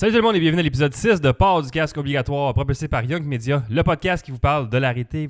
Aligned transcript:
Salut 0.00 0.12
tout 0.12 0.16
le 0.16 0.22
monde 0.22 0.36
et 0.36 0.40
bienvenue 0.40 0.60
à 0.60 0.62
l'épisode 0.62 0.94
6 0.94 1.20
de 1.20 1.30
Port 1.30 1.60
du 1.60 1.70
casque 1.70 1.98
obligatoire 1.98 2.54
propulsé 2.54 2.88
par 2.88 3.04
Young 3.04 3.22
Media, 3.22 3.62
le 3.68 3.82
podcast 3.82 4.24
qui 4.24 4.30
vous 4.30 4.38
parle 4.38 4.70
de 4.70 4.78
l'arrêté. 4.78 5.28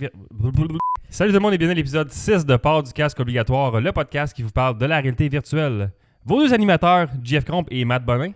Salut 1.08 1.32
tout 1.32 1.38
le 1.38 1.40
monde 1.40 1.54
et 1.54 1.58
bienvenue 1.58 1.72
à 1.72 1.74
l'épisode 1.74 2.08
6 2.08 2.46
de 2.46 2.54
Port 2.54 2.84
du 2.84 2.92
casque 2.92 3.18
obligatoire, 3.18 3.80
le 3.80 3.90
podcast 3.90 4.32
qui 4.32 4.44
vous 4.44 4.52
parle 4.52 4.78
de 4.78 4.86
la 4.86 5.00
réalité 5.00 5.28
virtuelle. 5.28 5.90
Vos 6.24 6.38
deux 6.38 6.54
animateurs, 6.54 7.08
Jeff 7.20 7.44
Cromp 7.44 7.64
et 7.68 7.84
Matt 7.84 8.04
Bonin. 8.04 8.30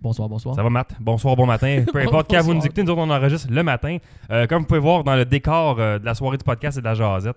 Bonsoir, 0.00 0.28
bonsoir. 0.28 0.54
Ça 0.54 0.62
va 0.62 0.70
Matt? 0.70 0.94
Bonsoir, 1.00 1.34
bon 1.34 1.46
matin. 1.46 1.82
Peu 1.92 1.98
importe 1.98 2.30
quand 2.30 2.40
vous 2.40 2.54
nous 2.54 2.64
écoutez, 2.64 2.84
nous 2.84 2.92
autres 2.92 3.00
on 3.00 3.10
enregistre 3.10 3.48
le 3.50 3.62
matin. 3.64 3.98
Euh, 4.30 4.46
comme 4.46 4.62
vous 4.62 4.68
pouvez 4.68 4.78
voir 4.78 5.02
dans 5.02 5.16
le 5.16 5.24
décor 5.24 5.80
euh, 5.80 5.98
de 5.98 6.04
la 6.04 6.14
soirée 6.14 6.36
du 6.36 6.44
podcast 6.44 6.78
et 6.78 6.82
de 6.82 6.86
la 6.86 6.94
jasette. 6.94 7.34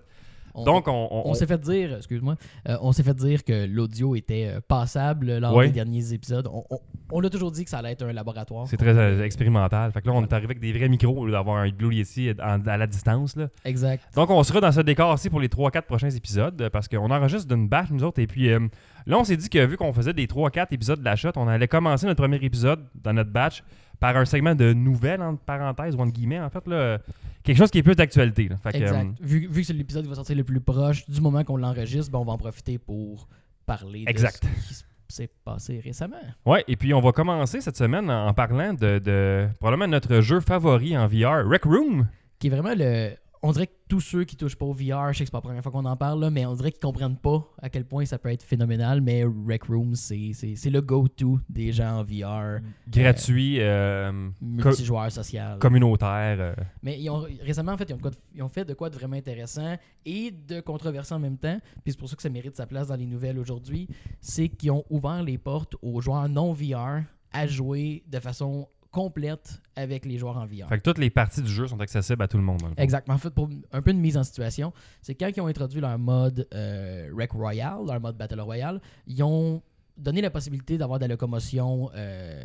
On- 0.54 0.64
Donc 0.64 0.88
on... 0.88 1.08
on- 1.10 1.30
on, 1.30 1.34
s'est 1.34 1.46
fait 1.46 1.60
dire, 1.60 1.96
excuse-moi, 1.96 2.36
euh, 2.68 2.76
on 2.80 2.92
s'est 2.92 3.02
fait 3.02 3.14
dire 3.14 3.42
que 3.44 3.66
l'audio 3.66 4.14
était 4.14 4.52
euh, 4.54 4.60
passable 4.66 5.38
lors 5.38 5.54
Ouais. 5.54 5.66
des 5.66 5.72
derniers 5.72 6.12
épisodes. 6.12 6.48
On, 6.52 6.64
on, 6.70 6.78
on 7.12 7.24
a 7.24 7.30
toujours 7.30 7.50
dit 7.52 7.64
que 7.64 7.70
ça 7.70 7.78
allait 7.78 7.92
être 7.92 8.04
un 8.04 8.12
laboratoire. 8.12 8.66
c'est 8.68 8.76
très 8.76 8.96
euh, 8.96 9.24
expérimental. 9.24 9.90
Fait 9.92 10.00
que 10.00 10.06
là, 10.06 10.12
on 10.14 10.22
est 10.22 10.32
arrivé 10.32 10.46
avec 10.46 10.60
des 10.60 10.72
vrais 10.72 10.88
micros 10.88 11.16
au 11.16 11.26
lieu 11.26 11.32
d'avoir 11.32 11.56
un 11.58 11.68
Blue 11.70 11.94
Yeti 11.94 12.30
à 12.38 12.76
la 12.76 12.86
distance. 12.86 13.36
Là. 13.36 13.48
Exact. 13.64 14.04
Donc, 14.14 14.30
on 14.30 14.42
sera 14.42 14.60
dans 14.60 14.72
ce 14.72 14.80
décor 14.80 15.12
aussi 15.12 15.28
pour 15.30 15.40
les 15.40 15.48
3-4 15.48 15.82
prochains 15.82 16.10
épisodes 16.10 16.68
parce 16.72 16.88
qu'on 16.88 17.10
enregistre 17.10 17.48
d'une 17.54 17.68
batch, 17.68 17.90
nous 17.90 18.04
autres. 18.04 18.20
Et 18.20 18.26
puis 18.26 18.50
euh, 18.50 18.60
là, 19.06 19.18
on 19.18 19.24
s'est 19.24 19.36
dit 19.36 19.48
que 19.48 19.64
vu 19.66 19.76
qu'on 19.76 19.92
faisait 19.92 20.12
des 20.12 20.26
3-4 20.26 20.66
épisodes 20.72 20.98
de 21.00 21.04
la 21.04 21.16
shot, 21.16 21.30
on 21.36 21.48
allait 21.48 21.68
commencer 21.68 22.06
notre 22.06 22.22
premier 22.22 22.36
épisode 22.36 22.80
dans 23.02 23.12
notre 23.12 23.30
batch 23.30 23.62
par 24.00 24.16
un 24.16 24.24
segment 24.24 24.54
de 24.54 24.72
nouvelles, 24.72 25.22
entre 25.22 25.40
parenthèses, 25.42 25.94
ou 25.94 26.00
entre 26.00 26.12
guillemets, 26.12 26.40
en 26.40 26.50
fait. 26.50 26.66
Là, 26.66 26.98
quelque 27.42 27.56
chose 27.58 27.70
qui 27.70 27.78
est 27.78 27.82
plus 27.82 27.96
d'actualité. 27.96 28.48
là. 28.48 28.56
Fait 28.62 28.72
que, 28.72 28.76
exact. 28.78 29.06
euh, 29.06 29.12
vu, 29.20 29.46
vu 29.50 29.60
que 29.60 29.66
c'est 29.66 29.72
l'épisode 29.72 30.02
qui 30.04 30.08
va 30.10 30.14
sortir 30.16 30.36
le 30.36 30.44
plus 30.44 30.60
proche 30.60 31.08
du 31.08 31.20
moment 31.20 31.44
qu'on 31.44 31.56
l'enregistre, 31.56 32.10
ben, 32.12 32.18
on 32.18 32.24
va 32.24 32.32
en 32.32 32.38
profiter 32.38 32.78
pour 32.78 33.28
parler 33.66 34.04
Exact. 34.06 34.42
de 34.44 34.48
ce 34.74 34.82
qui 34.82 34.84
s'est 35.16 35.30
passé 35.44 35.80
récemment. 35.82 36.16
ouais, 36.46 36.64
et 36.68 36.76
puis 36.76 36.92
on 36.94 37.00
va 37.00 37.12
commencer 37.12 37.60
cette 37.60 37.76
semaine 37.76 38.10
en, 38.10 38.28
en 38.28 38.34
parlant 38.34 38.74
de, 38.74 38.98
de 38.98 39.46
probablement 39.58 39.86
notre 39.90 40.20
jeu 40.20 40.40
favori 40.40 40.96
en 40.96 41.06
VR, 41.06 41.48
Rec 41.48 41.64
Room. 41.64 42.06
Qui 42.38 42.48
est 42.48 42.50
vraiment 42.50 42.74
le. 42.76 43.10
On 43.46 43.52
dirait 43.52 43.66
que 43.66 43.74
tous 43.90 44.00
ceux 44.00 44.24
qui 44.24 44.36
touchent 44.36 44.56
pas 44.56 44.64
au 44.64 44.72
VR, 44.72 45.12
je 45.12 45.18
sais 45.18 45.24
que 45.24 45.26
c'est 45.26 45.30
pas 45.30 45.36
la 45.36 45.42
première 45.42 45.62
fois 45.62 45.70
qu'on 45.70 45.84
en 45.84 45.96
parle, 45.98 46.18
là, 46.18 46.30
mais 46.30 46.46
on 46.46 46.54
dirait 46.54 46.72
qu'ils 46.72 46.80
comprennent 46.80 47.18
pas 47.18 47.46
à 47.60 47.68
quel 47.68 47.84
point 47.84 48.06
ça 48.06 48.18
peut 48.18 48.30
être 48.30 48.42
phénoménal. 48.42 49.02
Mais 49.02 49.22
Rec 49.46 49.64
Room, 49.64 49.94
c'est 49.94 50.32
le 50.70 50.80
go-to 50.80 51.38
des 51.50 51.70
gens 51.70 51.98
en 51.98 52.04
VR, 52.04 52.60
Gratuit, 52.88 53.60
euh, 53.60 54.30
multijoueur 54.40 55.12
social. 55.12 55.58
communautaire. 55.58 56.36
euh, 56.40 56.54
Mais 56.82 56.98
ils 56.98 57.10
ont, 57.10 57.26
récemment, 57.42 57.72
en 57.72 57.76
fait, 57.76 57.90
ils 57.90 57.92
ont, 57.92 57.96
de 57.98 58.02
quoi 58.02 58.10
de- 58.12 58.16
ils 58.34 58.42
ont 58.42 58.48
fait 58.48 58.64
de 58.64 58.72
quoi 58.72 58.88
de 58.88 58.94
vraiment 58.96 59.16
intéressant 59.16 59.76
et 60.06 60.30
de 60.30 60.60
controversé 60.60 61.12
en 61.14 61.18
même 61.18 61.36
temps. 61.36 61.58
Puis 61.82 61.92
c'est 61.92 61.98
pour 61.98 62.08
ça 62.08 62.16
que 62.16 62.22
ça 62.22 62.30
mérite 62.30 62.56
sa 62.56 62.66
place 62.66 62.86
dans 62.88 62.96
les 62.96 63.06
nouvelles 63.06 63.38
aujourd'hui. 63.38 63.88
C'est 64.22 64.48
qu'ils 64.48 64.70
ont 64.70 64.84
ouvert 64.88 65.22
les 65.22 65.36
portes 65.36 65.76
aux 65.82 66.00
joueurs 66.00 66.30
non 66.30 66.54
VR 66.54 67.02
à 67.36 67.46
jouer 67.46 68.04
de 68.06 68.20
façon 68.20 68.68
complète 68.94 69.60
avec 69.74 70.06
les 70.06 70.18
joueurs 70.18 70.36
en 70.36 70.46
VR. 70.46 70.68
fait 70.68 70.78
que 70.78 70.82
toutes 70.82 70.98
les 70.98 71.10
parties 71.10 71.42
du 71.42 71.50
jeu 71.50 71.66
sont 71.66 71.80
accessibles 71.80 72.22
à 72.22 72.28
tout 72.28 72.36
le 72.36 72.44
monde. 72.44 72.60
dans 72.60 72.68
le 72.68 72.74
fond. 72.76 72.80
Exactement. 72.82 73.16
En 73.16 73.18
fait, 73.18 73.30
pour 73.30 73.50
un 73.72 73.82
peu 73.82 73.92
de 73.92 73.98
mise 73.98 74.16
en 74.16 74.22
situation, 74.22 74.72
c'est 75.02 75.16
quand 75.16 75.28
ils 75.36 75.40
ont 75.40 75.48
introduit 75.48 75.80
leur 75.80 75.98
mode 75.98 76.46
euh, 76.54 77.10
Rec 77.12 77.32
Royale, 77.32 77.80
leur 77.86 78.00
mode 78.00 78.16
Battle 78.16 78.40
Royale, 78.40 78.80
ils 79.08 79.20
ont 79.24 79.60
donné 79.96 80.20
la 80.20 80.30
possibilité 80.30 80.78
d'avoir 80.78 81.00
de 81.00 81.04
la 81.04 81.08
locomotion 81.08 81.90
euh, 81.96 82.40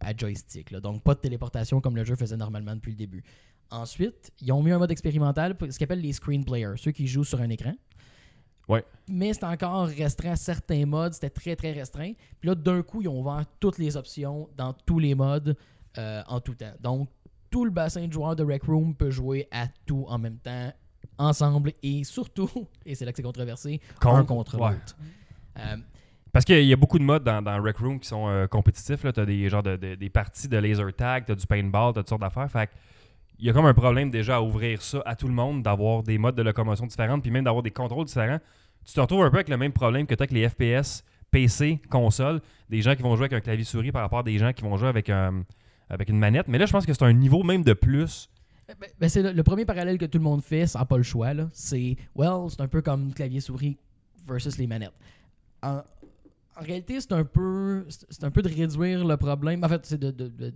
à 0.00 0.16
joystick. 0.16 0.70
là. 0.70 0.80
Donc, 0.80 1.02
pas 1.02 1.14
de 1.14 1.20
téléportation 1.20 1.82
comme 1.82 1.96
le 1.96 2.04
jeu 2.04 2.16
faisait 2.16 2.36
normalement 2.36 2.74
depuis 2.74 2.92
le 2.92 2.96
début. 2.96 3.22
Ensuite, 3.70 4.32
ils 4.40 4.50
ont 4.52 4.62
mis 4.62 4.72
un 4.72 4.78
mode 4.78 4.90
expérimental, 4.90 5.54
pour 5.54 5.70
ce 5.70 5.76
qu'ils 5.76 5.84
appellent 5.84 6.00
les 6.00 6.14
screen 6.14 6.44
players, 6.44 6.74
ceux 6.76 6.92
qui 6.92 7.06
jouent 7.06 7.24
sur 7.24 7.40
un 7.40 7.50
écran. 7.50 7.74
Ouais. 8.68 8.84
Mais 9.08 9.34
c'est 9.34 9.44
encore 9.44 9.86
restreint 9.86 10.32
à 10.32 10.36
certains 10.36 10.86
modes, 10.86 11.12
c'était 11.12 11.30
très 11.30 11.56
très 11.56 11.72
restreint. 11.72 12.12
Puis 12.40 12.48
là, 12.48 12.54
d'un 12.54 12.82
coup, 12.82 13.02
ils 13.02 13.08
ont 13.08 13.20
ouvert 13.20 13.44
toutes 13.58 13.78
les 13.78 13.96
options 13.96 14.48
dans 14.56 14.72
tous 14.72 14.98
les 14.98 15.14
modes 15.14 15.56
euh, 15.98 16.22
en 16.28 16.40
tout 16.40 16.54
temps. 16.54 16.72
Donc, 16.80 17.08
tout 17.50 17.64
le 17.64 17.70
bassin 17.70 18.06
de 18.06 18.12
joueurs 18.12 18.36
de 18.36 18.44
Rec 18.44 18.62
Room 18.64 18.94
peut 18.94 19.10
jouer 19.10 19.48
à 19.50 19.66
tout 19.86 20.04
en 20.08 20.18
même 20.18 20.38
temps, 20.38 20.72
ensemble 21.18 21.72
et 21.82 22.04
surtout, 22.04 22.48
et 22.86 22.94
c'est 22.94 23.04
là 23.04 23.12
que 23.12 23.16
c'est 23.16 23.22
controversé, 23.22 23.80
Con- 24.00 24.14
un 24.16 24.24
contre 24.24 24.58
ouais. 24.60 24.70
l'autre. 24.70 24.96
Euh, 25.58 25.76
Parce 26.32 26.44
qu'il 26.44 26.64
y 26.64 26.72
a 26.72 26.76
beaucoup 26.76 26.98
de 26.98 27.04
modes 27.04 27.24
dans, 27.24 27.42
dans 27.42 27.60
Rec 27.62 27.76
Room 27.78 27.98
qui 27.98 28.08
sont 28.08 28.28
euh, 28.28 28.46
compétitifs. 28.46 29.00
Tu 29.12 29.20
as 29.20 29.26
des, 29.26 29.48
genres 29.48 29.62
de, 29.64 29.76
de- 29.76 29.94
des 29.96 30.08
parties 30.10 30.46
de 30.48 30.56
laser 30.56 30.94
tag, 30.94 31.26
tu 31.26 31.32
as 31.32 31.34
du 31.34 31.46
paintball, 31.46 31.92
tu 31.92 31.98
as 31.98 32.02
toutes 32.02 32.08
sortes 32.10 32.20
d'affaires. 32.20 32.50
Fait 32.50 32.66
que 32.68 32.72
il 33.38 33.46
y 33.46 33.50
a 33.50 33.52
comme 33.54 33.64
un 33.66 33.72
problème 33.74 34.10
déjà 34.10 34.36
à 34.36 34.40
ouvrir 34.42 34.82
ça 34.82 35.02
à 35.06 35.16
tout 35.16 35.26
le 35.26 35.32
monde, 35.32 35.62
d'avoir 35.62 36.02
des 36.02 36.18
modes 36.18 36.34
de 36.36 36.42
locomotion 36.42 36.84
différents, 36.86 37.18
puis 37.18 37.30
même 37.30 37.44
d'avoir 37.44 37.62
des 37.62 37.70
contrôles 37.70 38.04
différents. 38.04 38.38
Tu 38.84 38.92
te 38.92 39.00
retrouves 39.00 39.22
un 39.24 39.30
peu 39.30 39.38
avec 39.38 39.48
le 39.48 39.56
même 39.56 39.72
problème 39.72 40.06
que 40.06 40.14
tu 40.14 40.22
as 40.22 40.24
avec 40.24 40.32
les 40.32 40.46
FPS, 40.46 41.02
PC, 41.30 41.80
console, 41.88 42.42
des 42.68 42.82
gens 42.82 42.94
qui 42.94 43.02
vont 43.02 43.16
jouer 43.16 43.24
avec 43.24 43.32
un 43.32 43.40
clavier 43.40 43.64
souris 43.64 43.92
par 43.92 44.02
rapport 44.02 44.18
à 44.18 44.22
des 44.22 44.36
gens 44.36 44.52
qui 44.52 44.62
vont 44.62 44.76
jouer 44.76 44.88
avec, 44.88 45.08
un- 45.08 45.42
avec 45.90 46.08
une 46.08 46.18
manette. 46.18 46.48
Mais 46.48 46.58
là, 46.58 46.66
je 46.66 46.72
pense 46.72 46.86
que 46.86 46.94
c'est 46.94 47.04
un 47.04 47.12
niveau 47.12 47.42
même 47.42 47.62
de 47.62 47.72
plus. 47.74 48.30
Ben, 48.68 48.88
ben, 49.00 49.08
c'est 49.08 49.32
le, 49.32 49.42
premier 49.42 49.64
parallèle 49.64 49.98
que 49.98 50.06
tout 50.06 50.18
le 50.18 50.24
monde 50.24 50.42
fait 50.42 50.66
sans 50.66 50.86
pas 50.86 50.96
le 50.96 51.02
choix. 51.02 51.32
C'est, 51.52 51.96
well, 52.14 52.48
c'est 52.48 52.60
un 52.60 52.68
peu 52.68 52.80
comme 52.80 53.12
clavier-souris 53.12 53.76
versus 54.26 54.56
les 54.58 54.66
manettes. 54.66 54.94
En, 55.62 55.82
réalité, 56.56 57.00
c'est 57.00 57.12
un 57.12 57.24
peu 57.24 57.86
un 58.22 58.30
peu 58.30 58.42
de 58.42 58.48
réduire 58.48 59.04
le 59.04 59.16
problème. 59.16 59.64
En 59.64 59.68
fait, 59.68 59.84
c'est 59.84 59.98
de 59.98 60.52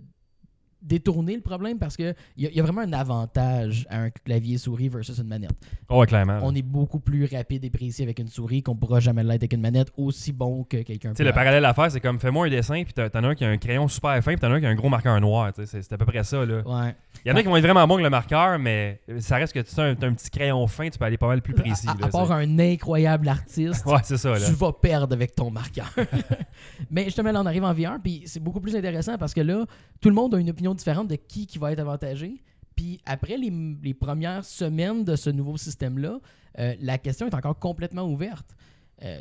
détourner 0.85 1.35
le 1.35 1.41
problème 1.41 1.77
parce 1.79 1.97
que 1.97 2.13
il 2.37 2.43
y, 2.43 2.47
a- 2.47 2.51
y 2.51 2.59
a 2.59 2.63
vraiment 2.63 2.81
un 2.81 2.93
avantage 2.93 3.87
à 3.89 4.01
un 4.01 4.09
clavier-souris 4.09 4.89
versus 4.89 5.17
une 5.17 5.27
manette. 5.27 5.51
Oh, 5.89 5.99
ouais, 5.99 6.07
clairement. 6.07 6.39
On 6.43 6.53
est 6.53 6.61
beaucoup 6.61 6.99
plus 6.99 7.25
rapide 7.25 7.63
et 7.65 7.69
précis 7.69 8.03
avec 8.03 8.19
une 8.19 8.27
souris 8.27 8.61
qu'on 8.61 8.75
pourra 8.75 8.99
jamais 8.99 9.23
l'être 9.23 9.41
avec 9.41 9.53
une 9.53 9.61
manette 9.61 9.91
aussi 9.97 10.31
bon 10.31 10.63
que 10.63 10.77
quelqu'un 10.77 11.11
Tu 11.11 11.17
sais, 11.17 11.23
le 11.23 11.31
parallèle 11.33 11.65
à 11.65 11.73
faire, 11.73 11.91
c'est 11.91 11.99
comme 11.99 12.19
fais-moi 12.19 12.47
un 12.47 12.49
dessin, 12.49 12.83
puis 12.83 12.93
t'en 12.93 13.23
as 13.23 13.27
un 13.27 13.35
qui 13.35 13.43
a 13.45 13.49
un 13.49 13.57
crayon 13.57 13.87
super 13.87 14.13
fin, 14.23 14.31
puis 14.33 14.39
t'en 14.39 14.51
as 14.51 14.55
un 14.55 14.59
qui 14.59 14.65
a 14.65 14.69
un 14.69 14.75
gros 14.75 14.89
marqueur 14.89 15.19
noir. 15.19 15.51
sais, 15.55 15.65
C'est 15.65 15.93
à 15.93 15.97
peu 15.97 16.05
près 16.05 16.23
ça. 16.23 16.45
Là. 16.45 16.61
Ouais. 16.65 16.95
Il 17.25 17.29
y 17.29 17.31
en 17.31 17.35
a 17.35 17.41
qui 17.41 17.47
vont 17.47 17.55
être 17.57 17.63
vraiment 17.63 17.87
bons 17.87 17.95
avec 17.95 18.03
le 18.03 18.09
marqueur, 18.11 18.59
mais 18.59 19.01
ça 19.19 19.37
reste 19.37 19.53
que 19.53 19.59
tu 19.59 19.79
as 19.79 19.83
un, 19.83 19.95
petit 19.95 20.29
crayon 20.29 20.65
fin, 20.67 20.89
tu 20.89 20.99
peux 20.99 21.05
aller 21.05 21.17
pas 21.17 21.27
mal 21.27 21.41
plus 21.41 21.53
précis. 21.53 21.87
À, 21.87 21.91
à 21.91 21.95
là, 21.97 22.07
part 22.09 22.31
un 22.31 22.59
incroyable 22.59 23.27
artiste, 23.27 23.83
Ouais, 23.87 24.03
ça. 24.03 24.31
Là. 24.31 24.39
tu 24.45 24.51
vas 24.53 24.71
perdre 24.73 25.13
avec 25.13 25.33
ton 25.35 25.49
marqueur. 25.49 25.91
Mais 26.91 27.05
justement, 27.05 27.31
là, 27.31 27.41
on 27.41 27.45
arrive 27.45 27.63
en 27.63 27.73
VR, 27.73 27.97
puis 28.03 28.23
c'est 28.25 28.39
beaucoup 28.39 28.59
plus 28.59 28.75
intéressant 28.75 29.17
parce 29.17 29.33
que 29.33 29.41
là, 29.41 29.65
tout 30.01 30.09
le 30.09 30.15
monde 30.15 30.35
a 30.35 30.37
une 30.39 30.49
opinion 30.49 30.74
différente 30.75 31.07
de 31.07 31.15
qui, 31.15 31.47
qui 31.47 31.57
va 31.57 31.71
être 31.71 31.79
avantagé. 31.79 32.43
Puis 32.75 32.99
après 33.05 33.37
les, 33.37 33.51
les 33.81 33.93
premières 33.93 34.43
semaines 34.45 35.03
de 35.03 35.15
ce 35.15 35.29
nouveau 35.29 35.57
système-là, 35.57 36.19
euh, 36.59 36.75
la 36.81 36.97
question 36.97 37.25
est 37.27 37.33
encore 37.33 37.57
complètement 37.57 38.03
ouverte. 38.03 38.55
Euh, 39.03 39.19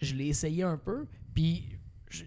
je 0.00 0.14
l'ai 0.14 0.26
essayé 0.26 0.62
un 0.62 0.76
peu, 0.76 1.06
puis 1.34 1.64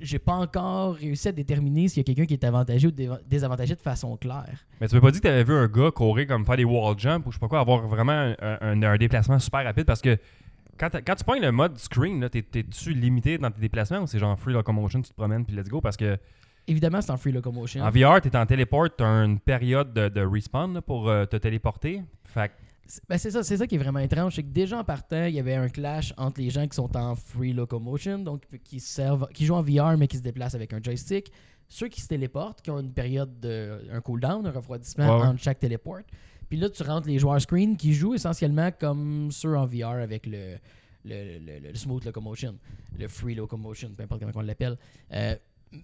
j'ai 0.02 0.20
pas 0.20 0.34
encore 0.34 0.96
réussi 0.96 1.30
à 1.30 1.32
déterminer 1.32 1.88
s'il 1.88 2.00
y 2.00 2.02
a 2.02 2.04
quelqu'un 2.04 2.26
qui 2.26 2.34
est 2.34 2.44
avantagé 2.44 2.88
ou 2.88 2.92
désavantagé 3.26 3.76
de 3.76 3.80
façon 3.82 4.18
claire. 4.18 4.66
Mais 4.82 4.88
tu 4.88 4.96
m'as 4.96 5.02
pas 5.02 5.12
dit 5.12 5.20
que 5.20 5.24
tu 5.24 5.30
avais 5.30 5.44
vu 5.46 5.54
un 5.54 5.68
gars 5.68 5.92
courir 5.92 6.28
comme 6.28 6.46
faire 6.46 6.58
des 6.58 6.66
wall 6.66 7.00
jump 7.00 7.26
ou 7.26 7.32
je 7.32 7.36
sais 7.38 7.40
pas 7.40 7.48
quoi, 7.48 7.60
avoir 7.62 7.88
vraiment 7.88 8.34
un, 8.42 8.84
un- 8.84 8.98
déplacement 8.98 9.40
super 9.40 9.64
rapide 9.64 9.86
parce 9.86 10.02
que 10.02 10.18
quand, 10.78 10.90
quand 11.06 11.16
tu 11.16 11.24
prends 11.24 11.40
le 11.40 11.52
mode 11.52 11.78
screen, 11.78 12.28
t'es-tu 12.30 12.94
limité 12.94 13.38
dans 13.38 13.52
tes 13.52 13.62
déplacements 13.62 14.00
ou 14.02 14.08
c'est 14.08 14.20
genre 14.20 14.38
free 14.38 14.54
locomotion, 14.54 15.02
tu 15.02 15.10
te 15.10 15.16
promènes 15.16 15.46
puis 15.46 15.56
let's 15.56 15.70
go 15.70 15.80
parce 15.82 15.96
que 15.98 16.18
Évidemment, 16.70 17.02
c'est 17.02 17.12
en 17.12 17.18
free 17.18 17.32
locomotion. 17.32 17.84
en 17.84 17.90
VR, 17.90 18.22
t'es 18.22 18.36
en 18.38 18.46
téléport, 18.46 18.88
t'as 18.96 19.26
une 19.26 19.40
période 19.40 19.94
de, 19.94 20.08
de 20.10 20.22
respawn 20.22 20.74
là, 20.74 20.82
pour 20.82 21.10
euh, 21.10 21.26
te 21.26 21.36
téléporter. 21.38 22.02
Fait 22.24 22.52
Ben 23.10 23.18
c'est 23.18 23.32
ça, 23.32 23.44
c'est 23.44 23.58
ça 23.58 23.68
qui 23.68 23.76
est 23.76 23.80
vraiment 23.80 24.00
étrange, 24.00 24.36
c'est 24.36 24.44
que 24.44 24.50
déjà 24.50 24.78
en 24.80 24.84
partant, 24.84 25.26
il 25.26 25.34
y 25.36 25.40
avait 25.40 25.56
un 25.56 25.68
clash 25.70 26.14
entre 26.18 26.40
les 26.42 26.50
gens 26.50 26.68
qui 26.68 26.76
sont 26.76 26.96
en 26.96 27.16
free 27.16 27.54
locomotion, 27.54 28.20
donc 28.20 28.44
qui 28.64 28.80
servent, 28.80 29.28
qui 29.34 29.46
jouent 29.46 29.56
en 29.56 29.62
VR 29.64 29.98
mais 29.98 30.08
qui 30.08 30.18
se 30.18 30.22
déplacent 30.24 30.56
avec 30.56 30.74
un 30.74 30.80
joystick, 30.82 31.32
ceux 31.68 31.88
qui 31.88 32.02
se 32.02 32.08
téléportent, 32.08 32.62
qui 32.62 32.72
ont 32.72 32.80
une 32.80 32.94
période 32.94 33.40
de 33.40 33.80
un 33.92 34.02
cooldown, 34.02 34.46
un 34.48 34.52
refroidissement 34.52 35.08
Ouais, 35.18 35.22
ouais. 35.22 35.28
entre 35.28 35.42
chaque 35.42 35.60
téléport. 35.60 36.00
Puis 36.50 36.58
là, 36.58 36.68
tu 36.70 36.82
rentres 36.82 37.08
les 37.08 37.20
joueurs 37.20 37.40
screen 37.40 37.78
qui 37.78 37.94
jouent 37.94 38.16
essentiellement 38.16 38.72
comme 38.72 39.30
ceux 39.32 39.56
en 39.56 39.68
VR 39.68 40.02
avec 40.02 40.26
le 40.26 40.56
le, 41.06 41.40
le- 41.40 41.60
le 41.70 41.76
smooth 41.76 42.04
locomotion, 42.06 42.58
le 42.98 43.08
free 43.08 43.34
locomotion, 43.34 43.90
peu 43.96 44.04
importe 44.04 44.20
comment 44.22 44.34
on 44.36 44.42
l'appelle. 44.42 44.78
Euh, 45.14 45.36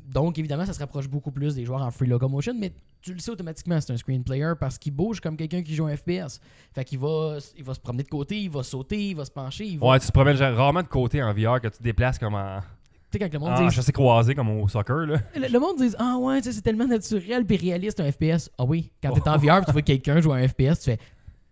donc, 0.09 0.39
évidemment, 0.39 0.65
ça 0.65 0.73
se 0.73 0.79
rapproche 0.79 1.07
beaucoup 1.07 1.31
plus 1.31 1.53
des 1.55 1.63
joueurs 1.65 1.81
en 1.83 1.91
free 1.91 2.07
locomotion, 2.07 2.53
mais 2.57 2.71
tu 3.01 3.13
le 3.13 3.19
sais 3.19 3.29
automatiquement, 3.31 3.79
c'est 3.79 3.93
un 3.93 3.97
screen 3.97 4.23
player 4.23 4.53
parce 4.59 4.77
qu'il 4.79 4.93
bouge 4.93 5.19
comme 5.19 5.37
quelqu'un 5.37 5.61
qui 5.61 5.75
joue 5.75 5.85
un 5.85 5.95
FPS. 5.95 6.39
Fait 6.73 6.83
qu'il 6.83 6.97
va, 6.99 7.37
il 7.55 7.63
va 7.63 7.73
se 7.75 7.79
promener 7.79 8.01
de 8.03 8.09
côté, 8.09 8.41
il 8.41 8.49
va 8.49 8.63
sauter, 8.63 9.09
il 9.09 9.15
va 9.15 9.25
se 9.25 9.31
pencher. 9.31 9.65
Il 9.65 9.77
va... 9.77 9.87
ouais, 9.87 9.99
tu 9.99 10.07
te 10.07 10.11
promènes 10.11 10.37
rarement 10.37 10.81
de 10.81 10.87
côté 10.87 11.21
en 11.21 11.31
VR 11.33 11.61
que 11.61 11.67
tu 11.67 11.77
te 11.77 11.83
déplaces 11.83 12.17
comme 12.17 12.33
en, 12.33 12.61
Tu 13.11 13.19
sais, 13.19 13.19
quand 13.19 13.31
le 13.33 13.39
monde 13.39 13.49
en 13.49 13.67
dit. 13.67 13.75
chassé 13.75 13.91
croisé 13.91 14.33
comme 14.33 14.49
au 14.49 14.67
soccer. 14.67 15.05
Là. 15.05 15.19
Le, 15.35 15.47
le 15.47 15.59
monde 15.59 15.77
dit 15.77 15.93
Ah 15.99 16.17
ouais, 16.17 16.39
tu 16.41 16.45
sais, 16.45 16.53
c'est 16.53 16.61
tellement 16.63 16.87
naturel 16.87 17.45
puis 17.45 17.57
réaliste 17.57 17.99
un 17.99 18.11
FPS. 18.11 18.49
Ah 18.57 18.63
oui, 18.65 18.91
quand 19.03 19.11
t'es 19.13 19.29
en 19.29 19.37
VR, 19.37 19.57
puis 19.57 19.65
tu 19.67 19.71
vois 19.71 19.81
quelqu'un 19.83 20.19
jouer 20.19 20.41
un 20.43 20.47
FPS, 20.47 20.79
tu 20.79 20.85
fais 20.91 20.99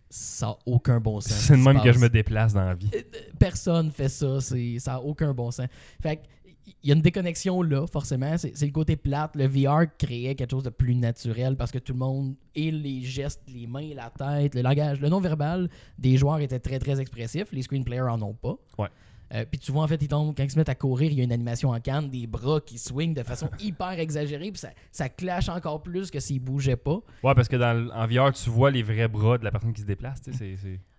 Ça 0.10 0.48
n'a 0.48 0.56
aucun 0.66 1.00
bon 1.00 1.22
sens. 1.22 1.34
C'est 1.34 1.56
qui 1.56 1.62
même 1.62 1.82
que 1.82 1.92
je 1.92 2.00
me 2.00 2.10
déplace 2.10 2.54
dans 2.54 2.66
la 2.66 2.74
vie. 2.74 2.90
Euh, 2.96 3.02
Personne 3.38 3.92
fait 3.92 4.10
ça, 4.10 4.40
ça 4.42 4.56
n'a 4.94 5.02
aucun 5.02 5.34
bon 5.36 5.52
sens. 5.52 5.68
Fait 6.02 6.16
que, 6.16 6.22
il 6.66 6.90
y 6.90 6.92
a 6.92 6.96
une 6.96 7.02
déconnexion 7.02 7.62
là, 7.62 7.86
forcément. 7.88 8.38
C'est, 8.38 8.56
c'est 8.56 8.66
le 8.66 8.72
côté 8.72 8.96
plate. 8.96 9.36
Le 9.36 9.48
VR 9.48 9.86
créait 9.98 10.36
quelque 10.36 10.52
chose 10.52 10.64
de 10.64 10.70
plus 10.70 10.96
naturel 10.96 11.56
parce 11.56 11.72
que 11.72 11.80
tout 11.80 11.94
le 11.94 12.00
monde, 12.00 12.36
et 12.56 12.72
les 12.72 13.02
gestes, 13.02 13.42
les 13.48 13.68
mains, 13.68 13.94
la 13.94 14.10
tête, 14.10 14.56
le 14.56 14.62
langage, 14.62 15.00
le 15.02 15.10
non-verbal 15.10 15.70
des 15.98 16.18
joueurs 16.18 16.40
était 16.40 16.60
très 16.60 16.80
très 16.80 17.00
expressif. 17.00 17.52
Les 17.52 17.62
screen 17.62 17.84
players 17.84 18.10
en 18.10 18.22
ont 18.22 18.34
pas. 18.34 18.56
Ouais. 18.78 18.90
Euh, 19.34 19.46
puis 19.50 19.60
tu 19.60 19.72
vois, 19.72 19.84
en 19.84 19.88
fait, 19.88 20.02
ils 20.02 20.08
tombent, 20.08 20.36
quand 20.36 20.44
ils 20.44 20.52
se 20.52 20.58
mettent 20.58 20.70
à 20.70 20.76
courir, 20.76 21.12
il 21.12 21.18
y 21.18 21.22
a 21.22 21.24
une 21.24 21.32
animation 21.32 21.70
en 21.70 21.80
canne, 21.80 22.10
des 22.10 22.28
bras 22.28 22.62
qui 22.62 22.78
swingent 22.78 23.16
de 23.16 23.24
façon 23.24 23.50
hyper 23.60 23.92
exagérée, 24.00 24.52
puis 24.52 24.60
ça, 24.60 24.70
ça 24.92 25.10
clash 25.10 25.50
encore 25.50 25.82
plus 25.82 26.12
que 26.12 26.20
s'ils 26.20 26.40
bougeaient 26.40 26.76
pas. 26.76 27.00
Ouais, 27.24 27.34
parce 27.34 27.48
que 27.48 27.56
dans, 27.56 27.90
en 27.90 28.06
VR, 28.06 28.32
tu 28.32 28.50
vois 28.50 28.70
les 28.70 28.84
vrais 28.84 29.08
bras 29.08 29.38
de 29.38 29.44
la 29.44 29.52
personne 29.52 29.74
qui 29.74 29.82
se 29.82 29.88
déplace. 29.88 30.22
tu 30.22 30.34
sais, 30.34 30.56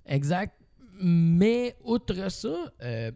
Exact. 0.07 0.55
Mais 1.01 1.77
outre 1.85 2.31
ça, 2.31 2.73
euh, 2.83 3.11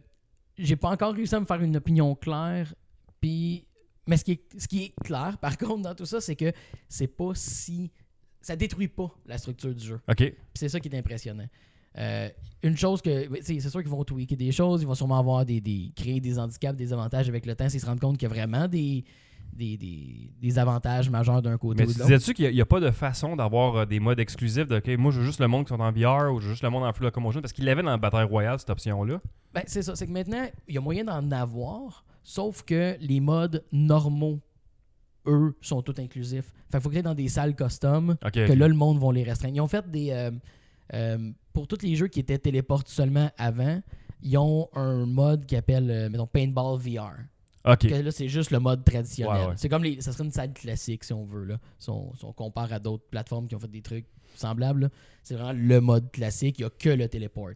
j'ai 0.59 0.75
pas 0.75 0.89
encore 0.89 1.13
réussi 1.13 1.33
à 1.35 1.39
me 1.39 1.45
faire 1.45 1.61
une 1.61 1.75
opinion 1.77 2.13
claire. 2.15 2.73
Puis, 3.21 3.65
mais 4.07 4.17
ce 4.17 4.23
qui, 4.23 4.33
est, 4.33 4.41
ce 4.59 4.67
qui 4.67 4.83
est 4.83 4.93
clair, 5.03 5.37
par 5.39 5.57
contre, 5.57 5.81
dans 5.81 5.95
tout 5.95 6.05
ça, 6.05 6.21
c'est 6.21 6.35
que 6.35 6.51
c'est 6.87 7.07
pas 7.07 7.31
si. 7.33 7.91
Ça 8.41 8.55
détruit 8.55 8.87
pas 8.87 9.13
la 9.25 9.37
structure 9.37 9.73
du 9.75 9.85
jeu. 9.85 9.99
OK. 10.09 10.33
C'est 10.53 10.69
ça 10.69 10.79
qui 10.79 10.87
est 10.87 10.97
impressionnant. 10.97 11.47
Euh, 11.97 12.29
une 12.63 12.77
chose 12.77 13.01
que. 13.01 13.27
C'est 13.41 13.59
sûr 13.59 13.81
qu'ils 13.81 13.89
vont 13.91 14.03
tweaker 14.03 14.37
des 14.37 14.51
choses, 14.51 14.81
ils 14.81 14.87
vont 14.87 14.95
sûrement 14.95 15.19
avoir 15.19 15.43
des, 15.45 15.59
des- 15.59 15.91
créer 15.95 16.21
des 16.21 16.37
handicaps, 16.39 16.77
des 16.77 16.93
avantages 16.93 17.27
avec 17.27 17.45
le 17.45 17.55
temps, 17.55 17.67
s'ils 17.67 17.81
se 17.81 17.85
rendent 17.85 17.99
compte 17.99 18.17
qu'il 18.17 18.29
y 18.29 18.31
a 18.31 18.33
vraiment 18.33 18.67
des, 18.67 19.03
des, 19.53 19.77
des, 19.77 20.31
des 20.41 20.59
avantages 20.59 21.09
majeurs 21.09 21.41
d'un 21.41 21.57
côté 21.57 21.83
Mais 21.83 21.89
ou 21.89 21.93
de 21.93 21.99
l'autre. 21.99 22.09
disais-tu 22.11 22.33
qu'il 22.33 22.53
n'y 22.53 22.61
a, 22.61 22.65
pas 22.65 22.79
de 22.79 22.91
façon 22.91 23.35
d'avoir 23.35 23.75
euh, 23.75 23.85
des 23.85 23.99
modes 23.99 24.19
exclusifs 24.19 24.67
de 24.67 24.77
OK, 24.77 24.87
moi, 24.97 25.11
je 25.11 25.19
veux 25.19 25.25
juste 25.25 25.39
le 25.39 25.47
monde 25.47 25.65
qui 25.65 25.69
sont 25.69 25.79
en 25.79 25.91
VR 25.91 26.33
ou 26.33 26.39
je 26.39 26.45
veux 26.45 26.51
juste 26.51 26.63
le 26.63 26.69
monde 26.69 26.83
en 26.83 26.93
full 26.93 27.05
locomotion? 27.05 27.41
Parce 27.41 27.53
qu'il 27.53 27.65
l'avait 27.65 27.83
dans 27.83 27.97
Battle 27.97 28.23
Royale, 28.23 28.59
cette 28.59 28.69
option-là. 28.69 29.19
Ben, 29.53 29.63
c'est 29.67 29.81
ça. 29.81 29.95
C'est 29.95 30.07
que 30.07 30.11
maintenant, 30.11 30.45
il 30.67 30.75
y 30.75 30.77
a 30.77 30.81
moyen 30.81 31.03
d'en 31.03 31.29
avoir, 31.31 32.05
sauf 32.23 32.63
que 32.63 32.95
les 32.99 33.19
modes 33.19 33.63
normaux, 33.71 34.39
eux, 35.25 35.55
sont 35.61 35.81
tous 35.81 35.99
inclusifs. 36.01 36.53
Fait 36.71 36.77
qu'il 36.77 36.81
faut 36.81 36.89
que 36.89 36.95
tu 36.95 37.01
dans 37.01 37.15
des 37.15 37.27
salles 37.27 37.55
custom, 37.55 38.15
que 38.33 38.53
là, 38.53 38.67
le 38.67 38.75
monde 38.75 38.99
vont 38.99 39.11
les 39.11 39.23
restreindre. 39.23 39.55
Ils 39.55 39.61
ont 39.61 39.67
fait 39.67 39.89
des. 39.89 40.11
euh, 40.11 40.31
euh, 40.93 41.31
pour 41.53 41.67
tous 41.67 41.81
les 41.83 41.95
jeux 41.95 42.07
qui 42.07 42.19
étaient 42.19 42.37
téléportes 42.37 42.87
seulement 42.87 43.29
avant, 43.37 43.81
ils 44.21 44.37
ont 44.37 44.69
un 44.73 45.05
mode 45.05 45.45
qui 45.45 45.55
appelle, 45.55 45.89
euh, 45.89 46.09
mettons, 46.09 46.27
Paintball 46.27 46.79
VR. 46.79 47.13
OK. 47.65 47.79
Que 47.79 47.95
là, 47.95 48.11
c'est 48.11 48.29
juste 48.29 48.51
le 48.51 48.59
mode 48.59 48.83
traditionnel. 48.85 49.41
Ouais, 49.41 49.47
ouais. 49.49 49.53
C'est 49.57 49.69
comme 49.69 49.83
les. 49.83 49.99
Ça 50.01 50.11
serait 50.13 50.23
une 50.23 50.31
salle 50.31 50.53
classique, 50.53 51.03
si 51.03 51.13
on 51.13 51.25
veut, 51.25 51.43
là. 51.45 51.59
Si 51.77 51.89
on, 51.89 52.15
si 52.15 52.23
on 52.25 52.31
compare 52.33 52.71
à 52.71 52.79
d'autres 52.79 53.05
plateformes 53.09 53.47
qui 53.47 53.55
ont 53.55 53.59
fait 53.59 53.67
des 53.67 53.81
trucs 53.81 54.05
semblables, 54.35 54.89
c'est 55.23 55.35
vraiment 55.35 55.53
le 55.53 55.81
mode 55.81 56.11
classique. 56.11 56.57
Il 56.59 56.61
n'y 56.61 56.67
a 56.67 56.69
que 56.69 56.89
le 56.89 57.07
téléport. 57.07 57.49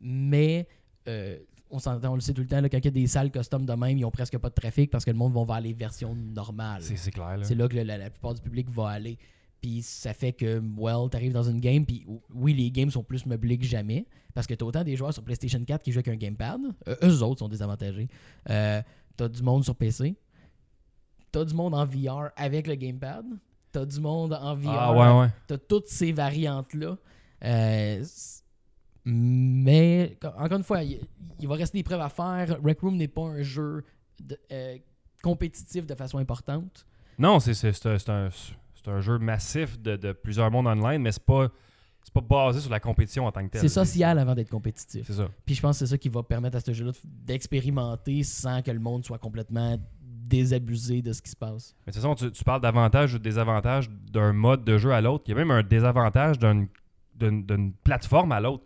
Mais. 0.00 0.66
euh, 1.08 1.38
on 1.68 1.80
s'entend, 1.80 2.12
on 2.12 2.14
le 2.14 2.20
sait 2.20 2.32
tout 2.32 2.42
le 2.42 2.46
temps, 2.46 2.60
là, 2.60 2.68
quand 2.68 2.78
il 2.78 2.84
y 2.84 2.88
a 2.88 2.92
des 2.92 3.08
salles 3.08 3.32
custom 3.32 3.66
de 3.66 3.72
même, 3.72 3.98
ils 3.98 4.04
ont 4.04 4.10
presque 4.12 4.38
pas 4.38 4.48
de 4.50 4.54
trafic 4.54 4.88
parce 4.88 5.04
que 5.04 5.10
le 5.10 5.16
monde 5.16 5.32
va 5.34 5.44
vers 5.44 5.60
les 5.60 5.72
versions 5.72 6.14
normales. 6.14 6.80
C'est 6.82 7.10
clair, 7.10 7.38
là. 7.38 7.42
C'est 7.42 7.56
là 7.56 7.66
que 7.66 7.74
la, 7.76 7.98
la 7.98 8.08
plupart 8.08 8.34
du 8.34 8.40
public 8.40 8.70
va 8.70 8.90
aller. 8.90 9.18
Puis 9.60 9.82
ça 9.82 10.14
fait 10.14 10.32
que, 10.32 10.62
well, 10.78 11.10
t'arrives 11.10 11.32
dans 11.32 11.42
une 11.42 11.58
game, 11.58 11.84
puis 11.84 12.06
oui, 12.32 12.54
les 12.54 12.70
games 12.70 12.90
sont 12.92 13.02
plus 13.02 13.26
meublés 13.26 13.58
que 13.58 13.64
jamais, 13.66 14.06
parce 14.32 14.46
que 14.46 14.54
t'as 14.54 14.64
autant 14.64 14.84
des 14.84 14.94
joueurs 14.94 15.12
sur 15.12 15.24
PlayStation 15.24 15.58
4 15.64 15.82
qui 15.82 15.90
jouent 15.90 15.98
avec 15.98 16.08
un 16.14 16.16
gamepad. 16.16 16.60
Euh, 16.86 16.94
eux 17.02 17.22
autres 17.24 17.40
sont 17.40 17.48
désavantagés. 17.48 18.06
Euh, 18.48 18.80
t'as 19.16 19.28
du 19.28 19.42
monde 19.42 19.64
sur 19.64 19.74
PC. 19.74 20.16
T'as 21.32 21.44
du 21.44 21.54
monde 21.54 21.74
en 21.74 21.84
VR 21.84 22.30
avec 22.36 22.66
le 22.66 22.74
gamepad. 22.74 23.24
T'as 23.72 23.84
du 23.84 24.00
monde 24.00 24.32
en 24.32 24.54
VR. 24.54 24.68
Ah, 24.70 24.92
ouais, 24.92 25.20
ouais. 25.24 25.28
T'as 25.46 25.58
toutes 25.58 25.88
ces 25.88 26.12
variantes-là. 26.12 26.96
Euh, 27.44 28.02
mais, 29.04 30.16
co- 30.20 30.28
encore 30.38 30.58
une 30.58 30.64
fois, 30.64 30.82
il, 30.82 31.00
il 31.38 31.46
va 31.48 31.54
rester 31.54 31.78
des 31.78 31.84
preuves 31.84 32.00
à 32.00 32.08
faire. 32.08 32.58
Rec 32.62 32.80
Room 32.80 32.96
n'est 32.96 33.08
pas 33.08 33.22
un 33.22 33.42
jeu 33.42 33.84
de- 34.20 34.38
euh, 34.50 34.78
compétitif 35.22 35.86
de 35.86 35.94
façon 35.94 36.18
importante. 36.18 36.86
Non, 37.18 37.38
c'est 37.40 38.08
un, 38.08 38.28
un 38.86 39.00
jeu 39.00 39.18
massif 39.18 39.78
de, 39.80 39.96
de 39.96 40.12
plusieurs 40.12 40.50
mondes 40.50 40.66
online, 40.66 41.02
mais 41.02 41.12
c'est 41.12 41.22
pas, 41.24 41.48
c'est 42.06 42.12
pas 42.14 42.20
basé 42.20 42.60
sur 42.60 42.70
la 42.70 42.78
compétition 42.78 43.26
en 43.26 43.32
tant 43.32 43.44
que 43.44 43.50
telle. 43.50 43.60
C'est 43.60 43.68
social 43.68 44.16
avant 44.18 44.34
d'être 44.36 44.48
compétitif. 44.48 45.04
C'est 45.08 45.14
ça. 45.14 45.28
Puis 45.44 45.56
je 45.56 45.60
pense 45.60 45.76
que 45.76 45.84
c'est 45.84 45.90
ça 45.90 45.98
qui 45.98 46.08
va 46.08 46.22
permettre 46.22 46.56
à 46.56 46.60
ce 46.60 46.72
jeu-là 46.72 46.92
d'expérimenter 47.04 48.22
sans 48.22 48.62
que 48.62 48.70
le 48.70 48.78
monde 48.78 49.04
soit 49.04 49.18
complètement 49.18 49.76
désabusé 50.00 51.02
de 51.02 51.12
ce 51.12 51.20
qui 51.20 51.30
se 51.30 51.36
passe. 51.36 51.74
Mais 51.86 51.90
de 51.90 51.96
toute 51.96 52.02
façon, 52.02 52.14
tu, 52.14 52.30
tu 52.30 52.44
parles 52.44 52.60
d'avantages 52.60 53.14
ou 53.14 53.18
de 53.18 53.22
désavantages 53.24 53.90
d'un 54.12 54.32
mode 54.32 54.64
de 54.64 54.78
jeu 54.78 54.92
à 54.92 55.00
l'autre. 55.00 55.24
Il 55.26 55.30
y 55.30 55.34
a 55.34 55.36
même 55.36 55.50
un 55.50 55.62
désavantage 55.62 56.38
d'une- 56.38 56.68
plateforme 57.84 58.32
à 58.32 58.40
l'autre. 58.40 58.64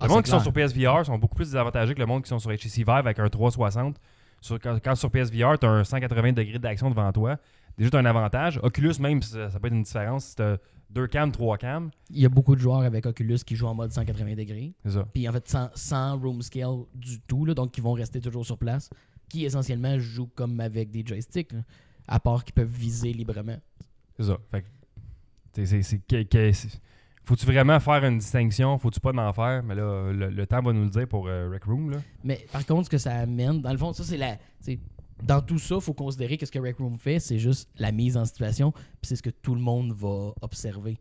Ah, 0.00 0.06
Le 0.06 0.12
monde 0.12 0.22
qui 0.24 0.30
sont 0.30 0.40
sur 0.40 0.52
PSVR 0.52 1.04
sont 1.06 1.18
beaucoup 1.18 1.34
plus 1.36 1.46
désavantagés 1.46 1.94
que 1.94 2.00
le 2.00 2.06
monde 2.06 2.22
qui 2.22 2.28
sont 2.28 2.38
sur 2.38 2.50
HTC 2.50 2.78
Vive 2.78 2.88
avec 2.90 3.18
un 3.18 3.28
360. 3.28 3.96
Sur, 4.40 4.58
quand, 4.58 4.78
quand 4.82 4.94
sur 4.94 5.10
PSVR, 5.10 5.58
tu 5.58 5.66
as 5.66 5.70
un 5.70 5.84
180 5.84 6.32
degrés 6.32 6.58
d'action 6.58 6.88
devant 6.90 7.12
toi. 7.12 7.36
Déjà, 7.80 7.90
tu 7.90 7.96
un 7.96 8.04
avantage. 8.04 8.60
Oculus, 8.62 8.92
même, 9.00 9.22
ça, 9.22 9.50
ça 9.50 9.58
peut 9.58 9.68
être 9.68 9.74
une 9.74 9.82
différence 9.82 10.26
si 10.26 10.36
tu 10.36 10.42
as 10.42 10.58
deux 10.90 11.06
cams, 11.06 11.32
trois 11.32 11.56
cams. 11.56 11.90
Il 12.10 12.20
y 12.20 12.26
a 12.26 12.28
beaucoup 12.28 12.54
de 12.54 12.60
joueurs 12.60 12.82
avec 12.82 13.06
Oculus 13.06 13.38
qui 13.38 13.56
jouent 13.56 13.68
en 13.68 13.74
mode 13.74 13.90
180 13.90 14.34
degrés. 14.34 14.74
C'est 14.84 14.90
ça. 14.92 15.08
Puis 15.14 15.26
en 15.28 15.32
fait, 15.32 15.48
sans, 15.48 15.70
sans 15.74 16.18
room 16.18 16.42
scale 16.42 16.80
du 16.94 17.20
tout, 17.22 17.44
là, 17.46 17.54
donc 17.54 17.70
qui 17.72 17.80
vont 17.80 17.92
rester 17.92 18.20
toujours 18.20 18.44
sur 18.44 18.58
place, 18.58 18.90
qui 19.30 19.44
essentiellement 19.46 19.98
jouent 19.98 20.30
comme 20.34 20.60
avec 20.60 20.90
des 20.90 21.02
joysticks, 21.06 21.52
là, 21.52 21.60
à 22.06 22.20
part 22.20 22.44
qu'ils 22.44 22.54
peuvent 22.54 22.68
viser 22.70 23.12
librement. 23.12 23.56
C'est 24.18 24.24
ça. 24.26 24.36
Fait 24.50 24.62
que- 24.62 25.64
c'est- 25.64 26.80
Faut-tu 27.24 27.46
vraiment 27.46 27.78
faire 27.80 28.04
une 28.04 28.18
distinction? 28.18 28.76
Faut-tu 28.78 28.98
pas 29.00 29.12
en 29.12 29.32
faire? 29.32 29.62
Mais 29.62 29.74
là, 29.74 30.10
le, 30.12 30.28
le 30.30 30.46
temps 30.46 30.60
va 30.60 30.72
nous 30.72 30.84
le 30.84 30.90
dire 30.90 31.06
pour 31.08 31.28
euh, 31.28 31.48
Rec 31.50 31.64
Room. 31.64 31.90
Là. 31.90 31.98
Mais 32.24 32.44
par 32.52 32.66
contre, 32.66 32.86
ce 32.86 32.90
que 32.90 32.98
ça 32.98 33.14
amène, 33.14 33.62
dans 33.62 33.70
le 33.72 33.78
fond, 33.78 33.92
ça 33.92 34.02
c'est 34.04 34.16
la. 34.16 34.36
Dans 35.22 35.40
tout 35.40 35.58
ça, 35.58 35.76
il 35.76 35.80
faut 35.80 35.94
considérer 35.94 36.36
que 36.36 36.46
ce 36.46 36.50
que 36.50 36.58
Rec 36.58 36.76
Room 36.78 36.96
fait, 36.96 37.18
c'est 37.18 37.38
juste 37.38 37.68
la 37.78 37.92
mise 37.92 38.16
en 38.16 38.24
situation, 38.24 38.72
puis 38.72 38.82
c'est 39.02 39.16
ce 39.16 39.22
que 39.22 39.30
tout 39.30 39.54
le 39.54 39.60
monde 39.60 39.92
va 39.92 40.32
observer. 40.40 40.98